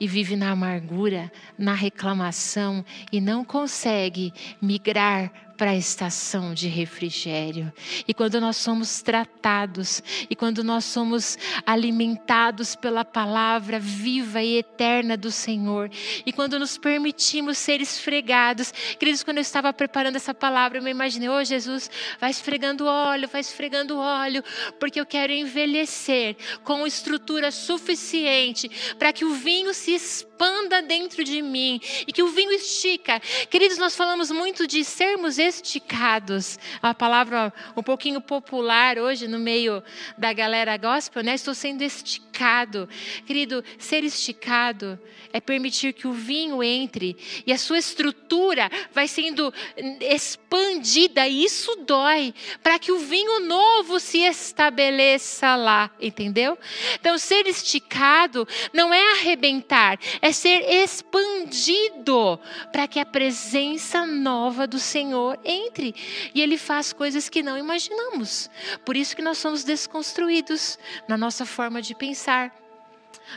[0.00, 7.72] e vive na amargura, na reclamação e não consegue migrar para a estação de refrigério.
[8.06, 15.16] E quando nós somos tratados, e quando nós somos alimentados pela palavra viva e eterna
[15.16, 15.90] do Senhor,
[16.24, 20.92] e quando nos permitimos ser esfregados, queridos, quando eu estava preparando essa palavra, eu me
[20.92, 21.90] imaginei, oh Jesus,
[22.20, 24.44] vai esfregando óleo, vai esfregando óleo,
[24.78, 31.42] porque eu quero envelhecer com estrutura suficiente para que o vinho se expanda dentro de
[31.42, 33.20] mim e que o vinho estica.
[33.50, 36.58] Queridos, nós falamos muito de sermos esticados.
[36.82, 39.82] A palavra um pouquinho popular hoje no meio
[40.16, 41.34] da galera gospel, né?
[41.34, 42.88] Estou sendo esticado.
[43.26, 44.98] Querido, ser esticado
[45.32, 49.52] é permitir que o vinho entre e a sua estrutura vai sendo
[50.00, 51.26] expandida.
[51.26, 56.58] E isso dói para que o vinho novo se estabeleça lá, entendeu?
[56.94, 62.38] Então, ser esticado não é arrebentar, é ser expandido
[62.72, 65.94] para que a presença nova do Senhor entre.
[66.34, 68.50] E Ele faz coisas que não imaginamos.
[68.84, 72.54] Por isso que nós somos desconstruídos na nossa forma de pensar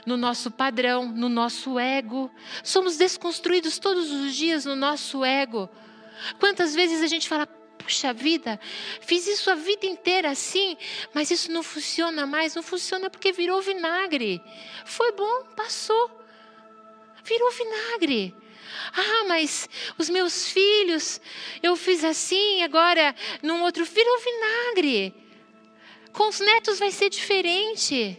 [0.06, 2.32] no nosso padrão, no nosso ego.
[2.64, 5.70] Somos desconstruídos todos os dias no nosso ego.
[6.40, 8.60] Quantas vezes a gente fala, puxa vida,
[9.02, 10.78] fiz isso a vida inteira assim,
[11.14, 12.56] mas isso não funciona mais.
[12.56, 14.42] Não funciona porque virou vinagre.
[14.86, 16.20] Foi bom, passou.
[17.24, 18.36] Virou vinagre.
[18.96, 21.22] Ah, mas os meus filhos,
[21.62, 25.14] eu fiz assim, agora num outro, virou vinagre.
[26.12, 28.18] Com os netos vai ser diferente.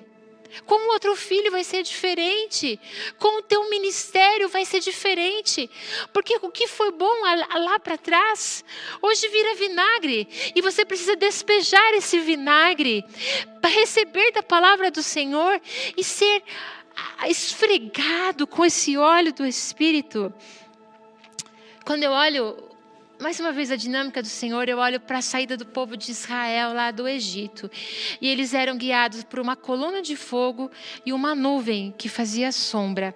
[0.67, 2.79] Com o outro filho vai ser diferente.
[3.19, 5.69] Com o teu ministério vai ser diferente.
[6.13, 7.11] Porque o que foi bom
[7.55, 8.65] lá para trás,
[9.01, 10.29] hoje vira vinagre.
[10.55, 13.05] E você precisa despejar esse vinagre
[13.61, 15.61] para receber da palavra do Senhor
[15.97, 16.43] e ser
[17.29, 20.33] esfregado com esse óleo do Espírito.
[21.85, 22.73] Quando eu olho
[23.23, 26.11] mais uma vez a dinâmica do Senhor, eu olho para a saída do povo de
[26.11, 27.71] Israel lá do Egito.
[28.21, 30.69] E eles eram guiados por uma coluna de fogo
[31.07, 33.15] e uma nuvem que fazia sombra.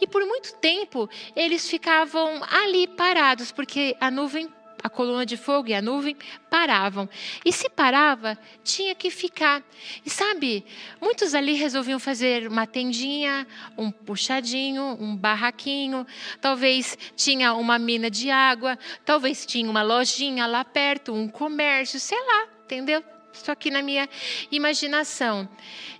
[0.00, 4.48] E por muito tempo eles ficavam ali parados, porque a nuvem
[4.82, 6.16] a coluna de fogo e a nuvem
[6.48, 7.08] paravam.
[7.44, 9.62] E se parava, tinha que ficar.
[10.04, 10.64] E sabe,
[11.00, 16.06] muitos ali resolviam fazer uma tendinha, um puxadinho, um barraquinho.
[16.40, 22.18] Talvez tinha uma mina de água, talvez tinha uma lojinha lá perto, um comércio, sei
[22.18, 23.02] lá, entendeu?
[23.32, 24.08] Isso aqui na minha
[24.50, 25.48] imaginação.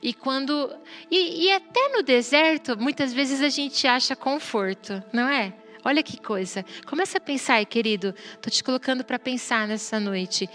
[0.02, 0.74] E quando.
[1.10, 5.52] E, e até no deserto, muitas vezes a gente acha conforto, não é?
[5.84, 6.64] Olha que coisa.
[6.86, 8.14] Começa a pensar querido.
[8.34, 10.48] Estou te colocando para pensar nessa noite.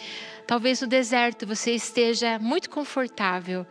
[0.46, 3.66] Talvez no deserto você esteja muito confortável.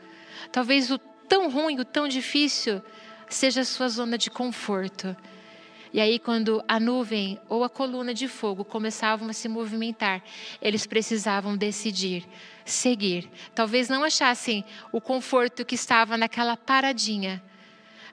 [0.50, 2.82] Talvez o tão ruim, o tão difícil
[3.28, 5.16] seja a sua zona de conforto.
[5.92, 10.22] E aí, quando a nuvem ou a coluna de fogo começavam a se movimentar,
[10.60, 12.26] eles precisavam decidir,
[12.64, 13.30] seguir.
[13.54, 17.42] Talvez não achassem o conforto que estava naquela paradinha,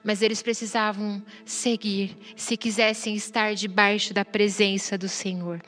[0.02, 5.60] mas eles precisavam seguir se quisessem estar debaixo da presença do Senhor.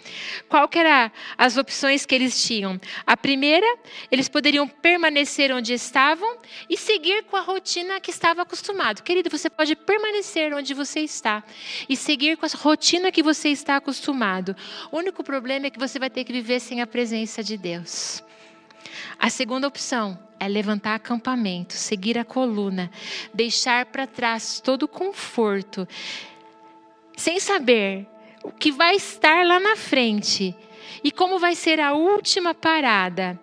[0.49, 2.81] Qual que era as opções que eles tinham?
[3.07, 3.67] A primeira,
[4.11, 9.03] eles poderiam permanecer onde estavam e seguir com a rotina que estava acostumado.
[9.03, 11.43] Querido, você pode permanecer onde você está
[11.89, 14.57] e seguir com a rotina que você está acostumado.
[14.91, 18.23] O único problema é que você vai ter que viver sem a presença de Deus.
[19.19, 22.91] A segunda opção é levantar acampamento, seguir a coluna,
[23.33, 25.87] deixar para trás todo o conforto,
[27.17, 28.09] sem saber
[28.43, 30.53] o que vai estar lá na frente
[31.05, 33.39] e como vai ser a última parada.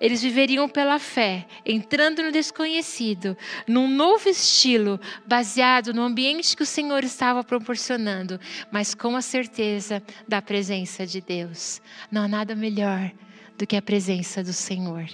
[0.00, 3.36] Eles viveriam pela fé, entrando no desconhecido,
[3.68, 10.02] num novo estilo, baseado no ambiente que o Senhor estava proporcionando, mas com a certeza
[10.26, 11.80] da presença de Deus.
[12.10, 13.12] Não há nada melhor
[13.56, 15.08] do que a presença do Senhor.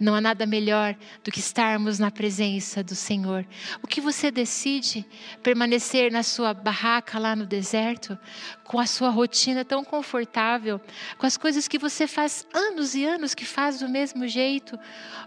[0.00, 3.44] Não há nada melhor do que estarmos na presença do Senhor.
[3.82, 5.04] O que você decide?
[5.42, 8.16] Permanecer na sua barraca lá no deserto,
[8.62, 10.80] com a sua rotina tão confortável,
[11.16, 14.78] com as coisas que você faz anos e anos que faz do mesmo jeito?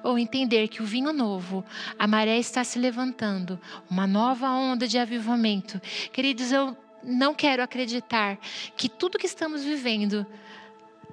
[0.04, 1.66] Ou entender que o vinho novo,
[2.00, 5.82] a maré está se levantando, uma nova onda de avivamento.
[6.14, 8.38] Queridos, eu não quero acreditar
[8.78, 10.26] que tudo que estamos vivendo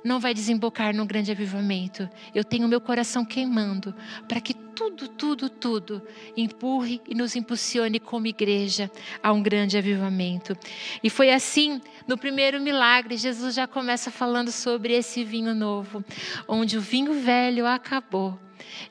[0.04, 2.08] não vai desembocar num grande avivamento.
[2.34, 3.94] Eu tenho meu coração queimando
[4.26, 6.02] para que tudo, tudo, tudo
[6.36, 8.88] empurre e nos impulsione como igreja
[9.20, 10.56] a um grande avivamento.
[11.02, 16.04] E foi assim, no primeiro milagre, Jesus já começa falando sobre esse vinho novo,
[16.46, 18.38] onde o vinho velho acabou.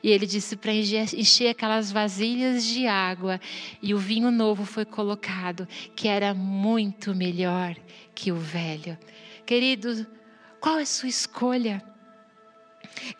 [0.02, 3.40] E ele disse para encher aquelas vasilhas de água,
[3.82, 5.66] e o vinho novo foi colocado,
[5.96, 7.74] que era muito melhor
[8.14, 8.98] que o velho.
[9.46, 10.04] Queridos,
[10.60, 11.82] qual é a sua escolha?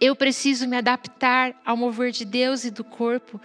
[0.00, 3.40] Eu preciso me adaptar ao mover de Deus e do corpo,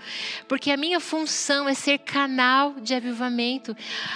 [0.47, 3.75] porque a minha função é ser canal de avivamento.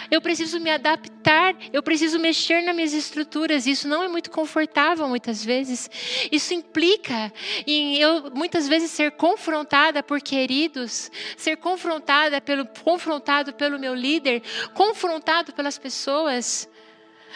[0.09, 3.67] Eu preciso me adaptar, eu preciso mexer nas minhas estruturas.
[3.67, 5.89] Isso não é muito confortável muitas vezes.
[6.31, 7.31] Isso implica
[7.65, 14.41] em eu muitas vezes ser confrontada por queridos, ser confrontada pelo confrontado pelo meu líder,
[14.73, 16.67] confrontado pelas pessoas.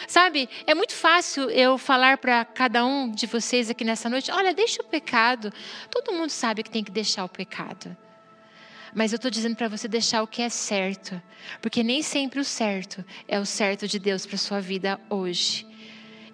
[0.06, 4.54] Sabe, é muito fácil eu falar para cada um de vocês aqui nessa noite: olha,
[4.54, 5.52] deixa o pecado.
[5.90, 7.96] Todo mundo sabe que tem que deixar o pecado.
[8.94, 11.20] Mas eu estou dizendo para você deixar o que é certo,
[11.62, 15.66] porque nem sempre o certo é o certo de Deus para sua vida hoje.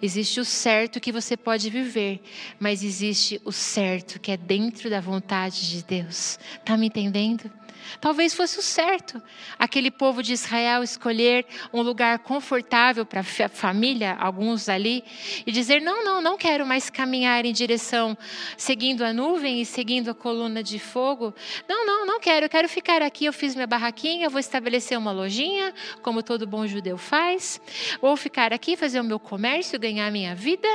[0.01, 2.21] Existe o certo que você pode viver,
[2.57, 6.39] mas existe o certo que é dentro da vontade de Deus.
[6.63, 7.51] Tá me entendendo?
[7.99, 9.21] Talvez fosse o certo
[9.57, 15.03] aquele povo de Israel escolher um lugar confortável para a família, alguns ali,
[15.45, 18.17] e dizer: não, não, não quero mais caminhar em direção
[18.57, 21.33] seguindo a nuvem e seguindo a coluna de fogo.
[21.67, 23.25] Não, não, não quero, eu quero ficar aqui.
[23.25, 27.61] Eu fiz minha barraquinha, vou estabelecer uma lojinha, como todo bom judeu faz.
[28.01, 30.67] Vou ficar aqui, fazer o meu comércio, ganhar minha vida,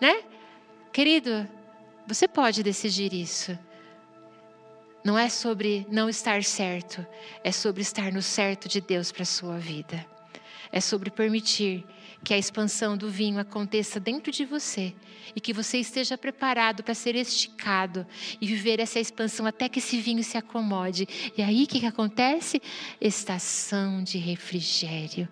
[0.00, 0.22] né?
[0.92, 1.46] Querido,
[2.06, 3.58] você pode decidir isso.
[5.06, 7.06] Não é sobre não estar certo,
[7.44, 10.04] é sobre estar no certo de Deus para a sua vida.
[10.72, 11.86] É sobre permitir
[12.24, 14.92] que a expansão do vinho aconteça dentro de você
[15.32, 18.04] e que você esteja preparado para ser esticado
[18.40, 21.06] e viver essa expansão até que esse vinho se acomode.
[21.38, 22.60] E aí o que, que acontece?
[23.00, 25.28] Estação de refrigério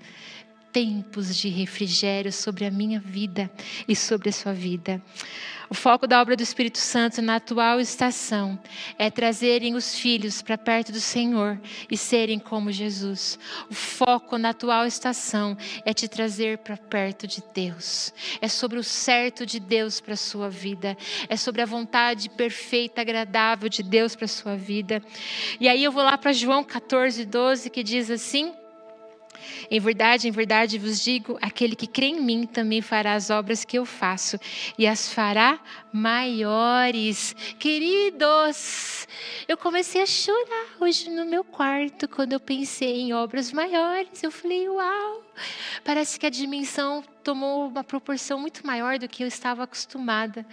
[0.74, 3.48] tempos de refrigério sobre a minha vida
[3.86, 5.00] e sobre a sua vida.
[5.70, 8.58] O foco da obra do Espírito Santo na atual estação
[8.98, 13.38] é trazerem os filhos para perto do Senhor e serem como Jesus.
[13.70, 18.12] O foco na atual estação é te trazer para perto de Deus.
[18.40, 20.96] É sobre o certo de Deus para a sua vida.
[21.28, 25.00] É sobre a vontade perfeita, agradável de Deus para a sua vida.
[25.60, 28.52] E aí eu vou lá para João 14, 12, que diz assim.
[29.70, 33.64] Em verdade, em verdade vos digo: aquele que crê em mim também fará as obras
[33.64, 34.38] que eu faço,
[34.78, 35.58] e as fará
[35.92, 37.34] maiores.
[37.58, 39.06] Queridos,
[39.48, 44.22] eu comecei a chorar hoje no meu quarto quando eu pensei em obras maiores.
[44.22, 45.22] Eu falei: uau,
[45.84, 50.46] parece que a dimensão tomou uma proporção muito maior do que eu estava acostumada.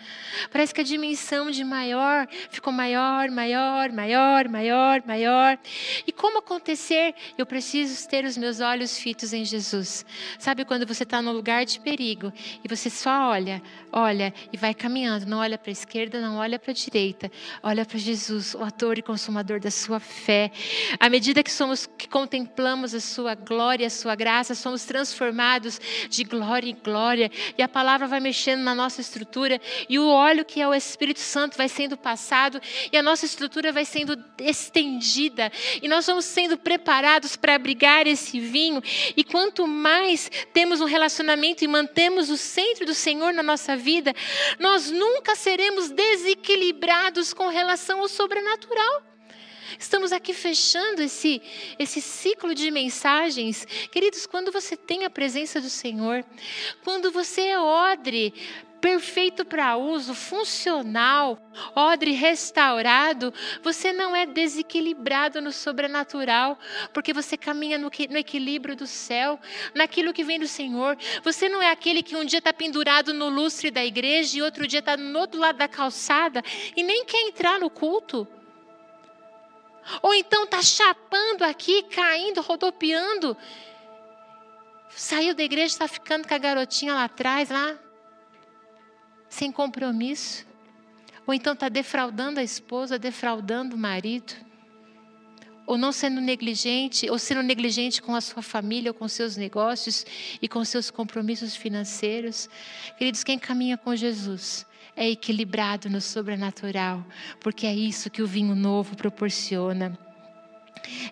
[0.52, 5.60] Parece que a dimensão de maior ficou maior, maior, maior, maior, maior.
[6.08, 7.14] E como acontecer?
[7.38, 10.06] Eu preciso ter os meus olhos fitos em Jesus.
[10.40, 12.32] Sabe quando você está num lugar de perigo
[12.64, 13.62] e você só olha,
[13.92, 17.30] olha e vai caminhando, não olha para a esquerda, não olha para a direita,
[17.62, 20.52] olha para Jesus, o ator e consumador da sua fé.
[20.98, 26.24] À medida que somos que contemplamos a sua glória, a sua graça, somos transformados de
[26.24, 29.60] glória glória em glória, e a palavra vai mexendo na nossa estrutura,
[29.90, 33.72] e o óleo que é o Espírito Santo vai sendo passado, e a nossa estrutura
[33.72, 35.52] vai sendo estendida,
[35.82, 38.82] e nós vamos sendo preparados para abrigar esse vinho,
[39.18, 44.14] e quanto mais temos um relacionamento e mantemos o centro do Senhor na nossa vida,
[44.60, 49.11] nós nunca seremos desequilibrados com relação ao sobrenatural.
[49.82, 51.42] Estamos aqui fechando esse,
[51.80, 53.66] esse ciclo de mensagens.
[53.92, 56.24] Queridos, quando você tem a presença do Senhor,
[56.84, 58.32] quando você é odre,
[58.80, 61.36] perfeito para uso, funcional,
[61.76, 66.60] odre restaurado, você não é desequilibrado no sobrenatural,
[66.94, 69.40] porque você caminha no, no, equilíbrio do céu,
[69.74, 70.96] naquilo que vem do Senhor.
[71.24, 74.68] Você não é aquele que um dia está pendurado no lustre da igreja e outro
[74.68, 76.44] dia está no outro lado da calçada
[76.78, 78.28] e nem quer entrar no culto.
[80.02, 83.36] Ou então está chapando aqui, caindo, rodopiando.
[84.90, 87.78] Saiu da igreja, está ficando com a garotinha lá atrás, lá,
[89.30, 90.46] sem compromisso.
[91.26, 94.34] Ou então está defraudando a esposa, defraudando o marido.
[95.66, 100.06] Ou não sendo negligente, ou sendo negligente com a sua família, ou com seus negócios
[100.42, 102.50] e com seus compromissos financeiros.
[102.98, 104.66] Queridos, quem caminha com Jesus
[105.02, 107.04] é equilibrado no sobrenatural,
[107.40, 109.98] porque é isso que o vinho novo proporciona.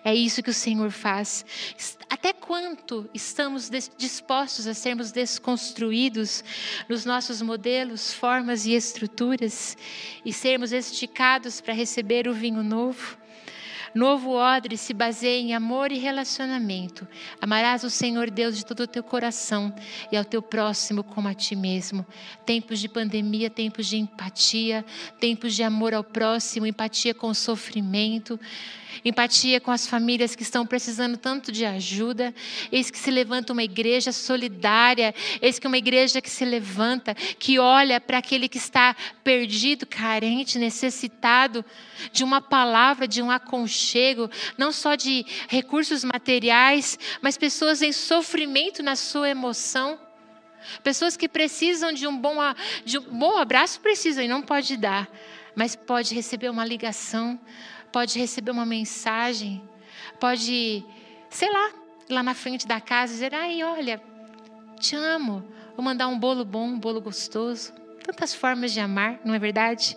[0.04, 1.44] É isso que o Senhor faz.
[2.08, 3.68] Até quanto estamos
[3.98, 6.44] dispostos a sermos desconstruídos
[6.88, 9.76] nos nossos modelos, formas e estruturas
[10.24, 13.19] e sermos esticados para receber o vinho novo?
[13.94, 17.06] Novo odre se baseia em amor e relacionamento.
[17.40, 19.74] Amarás o Senhor Deus de todo o teu coração
[20.12, 22.06] e ao teu próximo como a ti mesmo.
[22.46, 24.84] Tempos de pandemia, tempos de empatia,
[25.18, 28.38] tempos de amor ao próximo, empatia com o sofrimento
[29.04, 32.34] empatia com as famílias que estão precisando tanto de ajuda.
[32.70, 37.58] Eis que se levanta uma igreja solidária, eis que uma igreja que se levanta, que
[37.58, 41.64] olha para aquele que está perdido, carente, necessitado
[42.12, 43.79] de uma palavra, de um aconchego,
[44.56, 49.98] não só de recursos materiais, mas pessoas em sofrimento na sua emoção.
[50.82, 52.36] Pessoas que precisam de um bom,
[52.84, 55.08] de um bom abraço, precisam e não pode dar,
[55.54, 57.40] mas pode receber uma ligação,
[57.90, 59.62] pode receber uma mensagem,
[60.18, 60.84] pode,
[61.30, 61.72] sei lá,
[62.10, 64.02] lá na frente da casa dizer: ai, olha,
[64.78, 65.42] te amo,
[65.74, 67.72] vou mandar um bolo bom, um bolo gostoso.
[68.02, 69.96] Tantas formas de amar, não é verdade?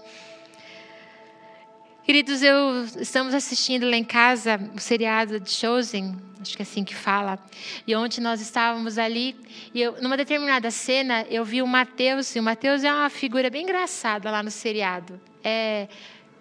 [2.05, 6.83] Queridos, eu estamos assistindo lá em casa o seriado de Chosen, acho que é assim
[6.83, 7.39] que fala.
[7.87, 9.33] E ontem nós estávamos ali
[9.73, 13.49] e eu, numa determinada cena eu vi o Mateus, e o Mateus é uma figura
[13.49, 15.17] bem engraçada lá no seriado.
[15.41, 15.87] É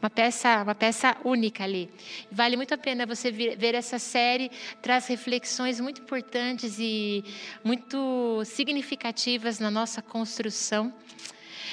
[0.02, 1.88] uma peça, uma peça única ali.
[2.28, 4.50] Vale muito a pena você ver essa série,
[4.82, 7.24] traz reflexões muito importantes e
[7.62, 10.92] muito significativas na nossa construção.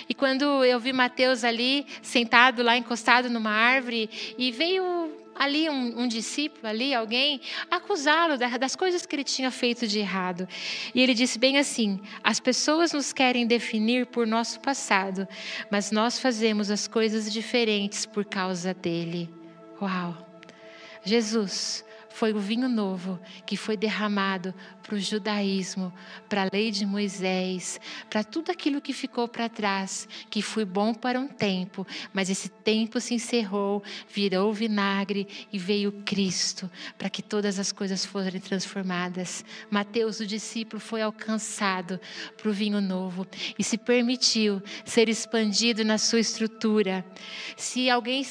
[0.08, 6.02] E quando eu vi Mateus ali, sentado lá, encostado numa árvore, e veio ali um,
[6.02, 7.40] um discípulo, ali alguém,
[7.72, 10.48] acusá-lo das coisas que ele tinha feito de errado.
[10.94, 15.26] E ele disse bem assim: as pessoas nos querem definir por nosso passado,
[15.72, 19.30] mas nós fazemos as coisas diferentes por causa dele.
[19.82, 20.28] Uau!
[21.06, 21.86] Jesus
[22.20, 24.54] foi o vinho novo que foi derramado
[24.84, 25.94] para o judaísmo,
[26.28, 30.94] para a lei de Moisés, para tudo aquilo que ficou para trás, que foi bom
[30.94, 33.82] para um tempo, mas esse tempo se encerrou,
[34.14, 39.46] virou vinagre e veio Cristo para que todas as coisas fossem transformadas.
[39.72, 42.02] Mateus, o discípulo, foi alcançado
[42.36, 43.26] para o vinho novo
[43.58, 47.06] e se permitiu ser expandido na sua estrutura.
[47.56, 48.26] Se alguém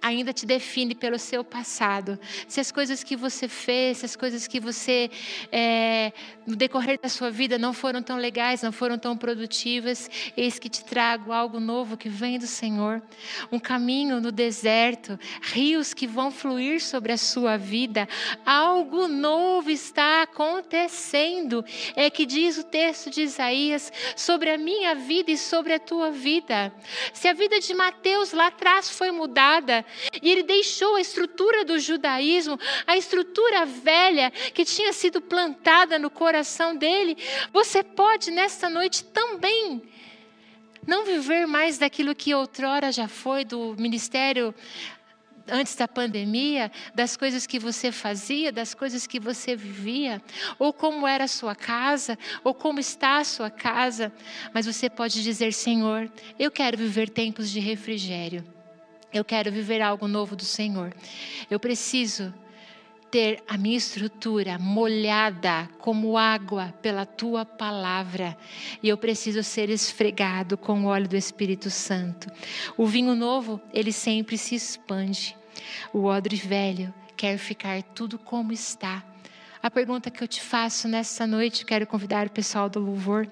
[0.00, 2.18] ainda te define pelo seu passado.
[2.46, 5.10] Se as coisas que você fez, se as coisas que você,
[5.50, 6.12] é,
[6.46, 10.68] no decorrer da sua vida, não foram tão legais, não foram tão produtivas, eis que
[10.68, 13.02] te trago algo novo que vem do Senhor.
[13.50, 18.08] Um caminho no deserto, rios que vão fluir sobre a sua vida.
[18.44, 21.64] Algo novo está acontecendo.
[21.96, 26.10] É que diz o texto de Isaías sobre a minha vida e sobre a tua
[26.10, 26.72] vida.
[27.12, 29.71] Se a vida de Mateus lá atrás foi mudada,
[30.20, 36.10] e ele deixou a estrutura do judaísmo, a estrutura velha que tinha sido plantada no
[36.10, 37.16] coração dele.
[37.52, 39.82] Você pode nesta noite também
[40.86, 44.54] não viver mais daquilo que outrora já foi do ministério
[45.48, 50.22] antes da pandemia, das coisas que você fazia, das coisas que você vivia,
[50.58, 54.12] ou como era a sua casa, ou como está a sua casa,
[54.52, 58.44] mas você pode dizer: Senhor, eu quero viver tempos de refrigério.
[59.12, 60.94] Eu quero viver algo novo do Senhor.
[61.50, 62.32] Eu preciso
[63.10, 68.34] ter a minha estrutura molhada como água pela tua palavra.
[68.82, 72.26] E eu preciso ser esfregado com o óleo do Espírito Santo.
[72.74, 75.36] O vinho novo, ele sempre se expande.
[75.92, 79.04] O odre velho quer ficar tudo como está.
[79.62, 83.30] A pergunta que eu te faço nessa noite, quero convidar o pessoal do louvor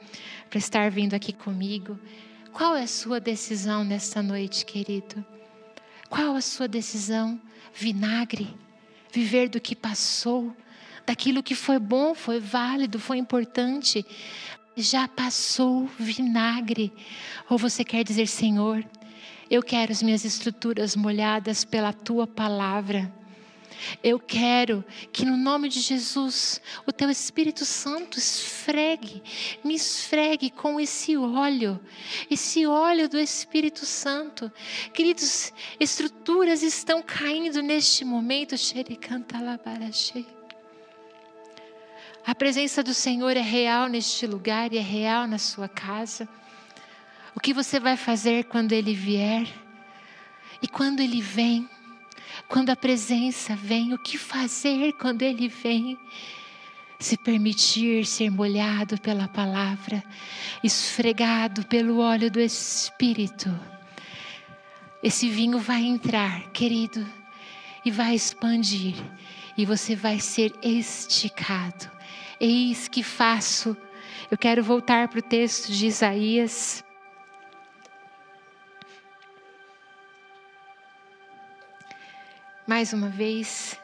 [0.50, 1.98] para estar vindo aqui comigo.
[2.52, 5.24] Qual é a sua decisão nessa noite, querido?
[6.10, 7.40] Qual a sua decisão?
[7.72, 8.54] Vinagre.
[9.12, 10.54] Viver do que passou,
[11.06, 14.04] daquilo que foi bom, foi válido, foi importante.
[14.76, 16.92] Já passou vinagre.
[17.48, 18.84] Ou você quer dizer, Senhor,
[19.48, 23.12] eu quero as minhas estruturas molhadas pela tua palavra.
[24.02, 29.22] Eu quero que no nome de Jesus o teu Espírito Santo esfregue,
[29.64, 31.80] me esfregue com esse óleo,
[32.30, 34.50] esse óleo do Espírito Santo.
[34.92, 38.54] Queridos, estruturas estão caindo neste momento.
[42.26, 46.28] A presença do Senhor é real neste lugar e é real na sua casa.
[47.34, 49.46] O que você vai fazer quando Ele vier?
[50.62, 51.68] E quando Ele vem?
[52.50, 55.96] Quando a presença vem, o que fazer quando ele vem?
[56.98, 60.02] Se permitir ser molhado pela palavra,
[60.60, 63.48] esfregado pelo óleo do Espírito.
[65.00, 67.06] Esse vinho vai entrar, querido,
[67.84, 68.96] e vai expandir,
[69.56, 71.88] e você vai ser esticado.
[72.40, 73.76] Eis que faço.
[74.28, 76.82] Eu quero voltar para o texto de Isaías.
[82.70, 83.76] Mais uma vez.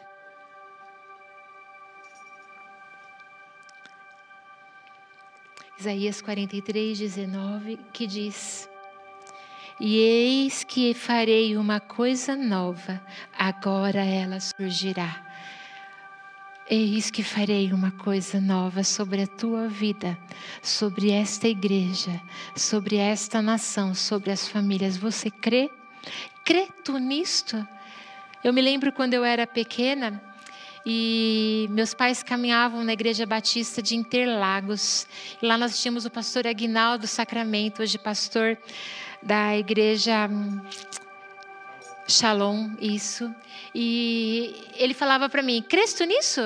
[5.76, 8.70] Isaías 43, 19, que diz:
[9.80, 13.02] E eis que farei uma coisa nova,
[13.36, 15.20] agora ela surgirá.
[16.70, 20.16] Eis que farei uma coisa nova sobre a tua vida,
[20.62, 22.22] sobre esta igreja,
[22.54, 24.96] sobre esta nação, sobre as famílias.
[24.96, 25.72] Você crê?
[26.44, 27.66] Crê tu nisto?
[28.46, 30.22] Eu me lembro quando eu era pequena,
[30.86, 35.04] e meus pais caminhavam na Igreja Batista de Interlagos.
[35.42, 38.56] E lá nós tínhamos o pastor Aguinaldo Sacramento, hoje pastor
[39.20, 40.60] da Igreja hum,
[42.06, 43.34] Shalom, isso.
[43.74, 46.40] E ele falava para mim: Cresto nisso?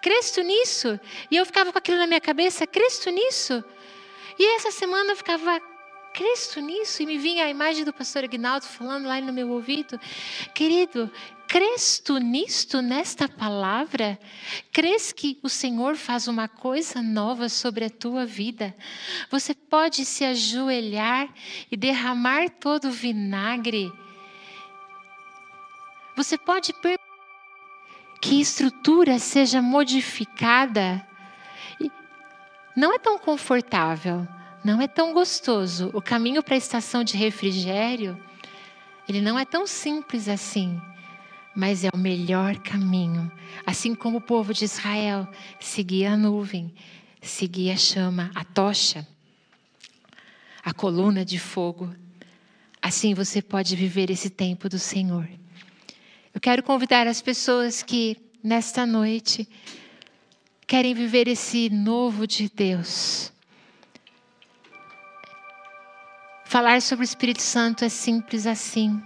[0.00, 0.98] Cresto nisso?
[1.30, 3.62] E eu ficava com aquilo na minha cabeça: Cresto nisso?
[4.38, 5.60] E essa semana eu ficava
[6.18, 7.00] Cresto nisso?
[7.00, 10.00] E me vinha a imagem do pastor Aguinaldo falando lá no meu ouvido:
[10.52, 11.08] Querido,
[11.46, 14.18] Crês tu nisto, nesta palavra?
[14.72, 18.74] Crês que o Senhor faz uma coisa nova sobre a tua vida?
[19.30, 21.32] Você pode se ajoelhar
[21.70, 23.92] e derramar todo o vinagre.
[26.16, 27.00] Você pode permitir
[28.20, 31.06] que estrutura seja modificada.
[32.76, 34.26] Não é tão confortável,
[34.64, 35.90] não é tão gostoso.
[35.92, 38.20] O caminho para a estação de refrigério,
[39.08, 40.80] ele não é tão simples assim
[41.58, 43.32] mas é o melhor caminho.
[43.66, 45.26] Assim como o povo de Israel
[45.58, 46.72] seguia a nuvem,
[47.20, 49.04] seguia a chama, a tocha,
[50.64, 51.92] a coluna de fogo.
[52.80, 55.28] Assim você pode viver esse tempo do Senhor.
[56.32, 59.48] Eu quero convidar as pessoas que nesta noite
[60.64, 63.32] querem viver esse novo de Deus.
[66.48, 69.02] Falar sobre o Espírito Santo é simples assim.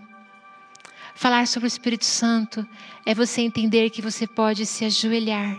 [1.13, 2.65] Falar sobre o Espírito Santo
[3.05, 5.59] é você entender que você pode se ajoelhar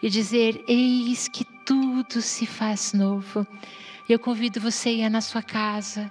[0.00, 3.44] e dizer: Eis que tudo se faz novo.
[4.08, 6.08] Eu convido você a ir na sua casa,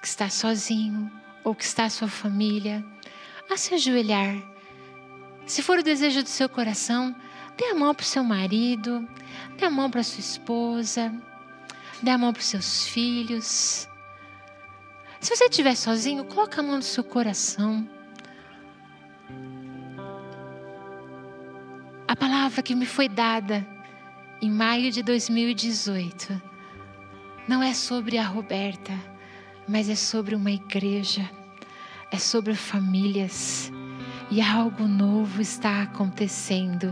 [0.00, 1.12] que está sozinho
[1.44, 2.82] ou que está a sua família,
[3.50, 4.34] a se ajoelhar.
[5.44, 7.14] Se for o desejo do seu coração,
[7.54, 9.06] dê a mão para o seu marido,
[9.58, 11.12] dê a mão para a sua esposa,
[12.02, 13.89] dê a mão para os seus filhos.
[15.20, 17.86] Se você estiver sozinho, coloca a mão no seu coração.
[22.08, 23.66] A palavra que me foi dada
[24.40, 26.40] em maio de 2018
[27.46, 28.92] não é sobre a Roberta,
[29.68, 31.28] mas é sobre uma igreja,
[32.10, 33.70] é sobre famílias
[34.30, 36.90] e algo novo está acontecendo.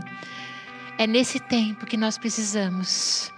[0.99, 3.33] É nesse tempo que nós precisamos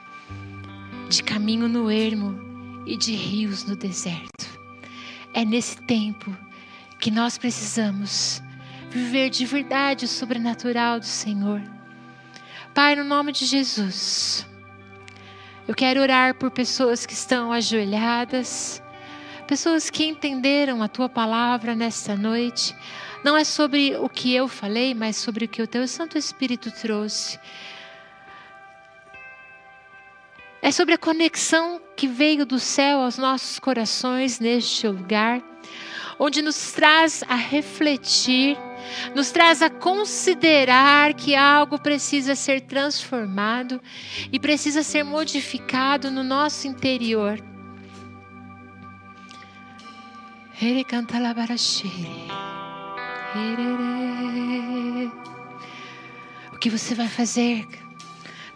[1.08, 2.38] de caminho no ermo
[2.86, 4.61] e de rios no deserto.
[5.34, 6.36] É nesse tempo
[7.00, 8.42] que nós precisamos
[8.90, 11.62] viver de verdade o sobrenatural do Senhor.
[12.74, 14.46] Pai, no nome de Jesus,
[15.68, 18.84] eu quero orar por pessoas que estão ajoelhadas,
[19.48, 22.76] pessoas que entenderam a tua palavra nesta noite.
[23.24, 26.72] Não é sobre o que eu falei, mas sobre o que o teu Santo Espírito
[26.72, 27.40] trouxe.
[30.62, 35.42] É sobre a conexão que veio do céu aos nossos corações neste lugar,
[36.20, 38.56] onde nos traz a refletir,
[39.16, 43.82] nos traz a considerar que algo precisa ser transformado
[44.32, 47.40] e precisa ser modificado no nosso interior.
[50.62, 51.18] Ele canta
[56.54, 57.68] O que você vai fazer?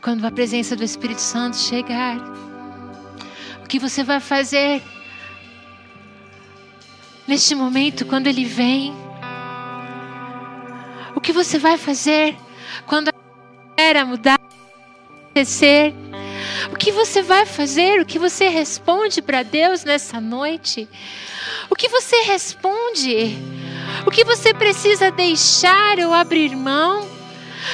[0.06, 2.20] Quando a presença do Espírito Santo chegar.
[3.64, 4.84] O que você vai fazer
[7.28, 8.94] neste momento quando ele vem?
[11.16, 12.38] O que você vai fazer
[12.86, 13.14] quando a
[13.76, 14.38] era mudar,
[15.24, 15.92] acontecer?
[16.72, 18.00] O que você vai fazer?
[18.00, 20.88] O que você responde para Deus nessa noite?
[21.68, 23.36] O que você responde?
[24.06, 27.15] O que você precisa deixar ou abrir mão?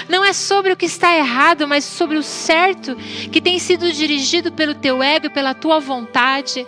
[0.08, 2.96] Não é sobre o que está errado, mas sobre o certo
[3.32, 6.66] que tem sido dirigido pelo teu ego pela tua vontade.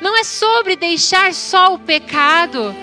[0.00, 2.74] Não é sobre deixar só o pecado,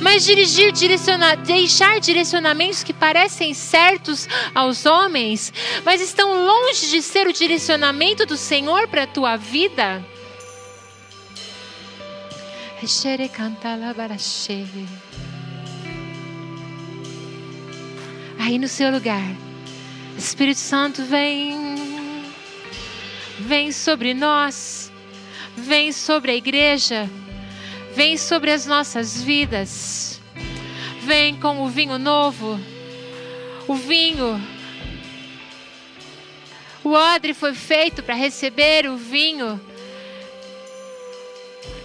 [0.00, 5.52] mas dirigir, direcionar, deixar direcionamentos que parecem certos aos homens,
[5.84, 10.04] mas estão longe de ser o direcionamento do Senhor para a tua vida.
[12.86, 13.28] Xere
[18.48, 19.22] aí no seu lugar.
[20.16, 22.24] Espírito Santo vem,
[23.40, 24.90] vem sobre nós,
[25.54, 27.10] vem sobre a igreja,
[27.94, 30.18] vem sobre as nossas vidas,
[31.02, 32.58] vem com o vinho novo.
[33.66, 34.42] O vinho.
[36.82, 39.60] O odre foi feito para receber o vinho.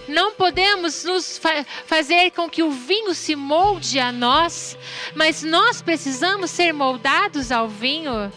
[0.06, 4.76] Não podemos nos fa fazer com que o vinho se molde a nós,
[5.14, 8.32] mas nós precisamos ser moldados ao vinho.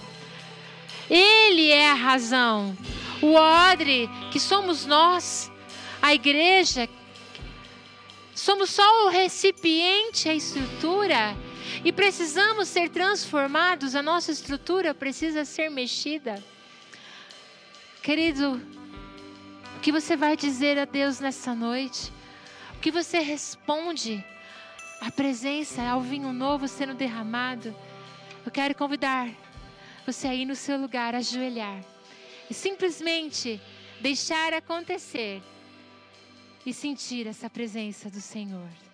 [1.10, 2.78] Ele é a razão.
[3.22, 5.52] O odre que somos nós,
[6.02, 6.88] a igreja,
[8.34, 11.36] somos só o recipiente, a estrutura.
[11.84, 16.42] E precisamos ser transformados, a nossa estrutura precisa ser mexida.
[18.02, 18.62] Querido,
[19.78, 22.12] o que você vai dizer a Deus nessa noite?
[22.76, 24.26] O que você responde
[25.00, 27.76] à presença, ao vinho novo sendo derramado?
[28.44, 29.30] Eu quero convidar
[30.04, 31.86] você a ir no seu lugar, ajoelhar
[32.50, 33.62] e simplesmente
[34.02, 35.44] deixar acontecer
[36.66, 38.87] e sentir essa presença do Senhor.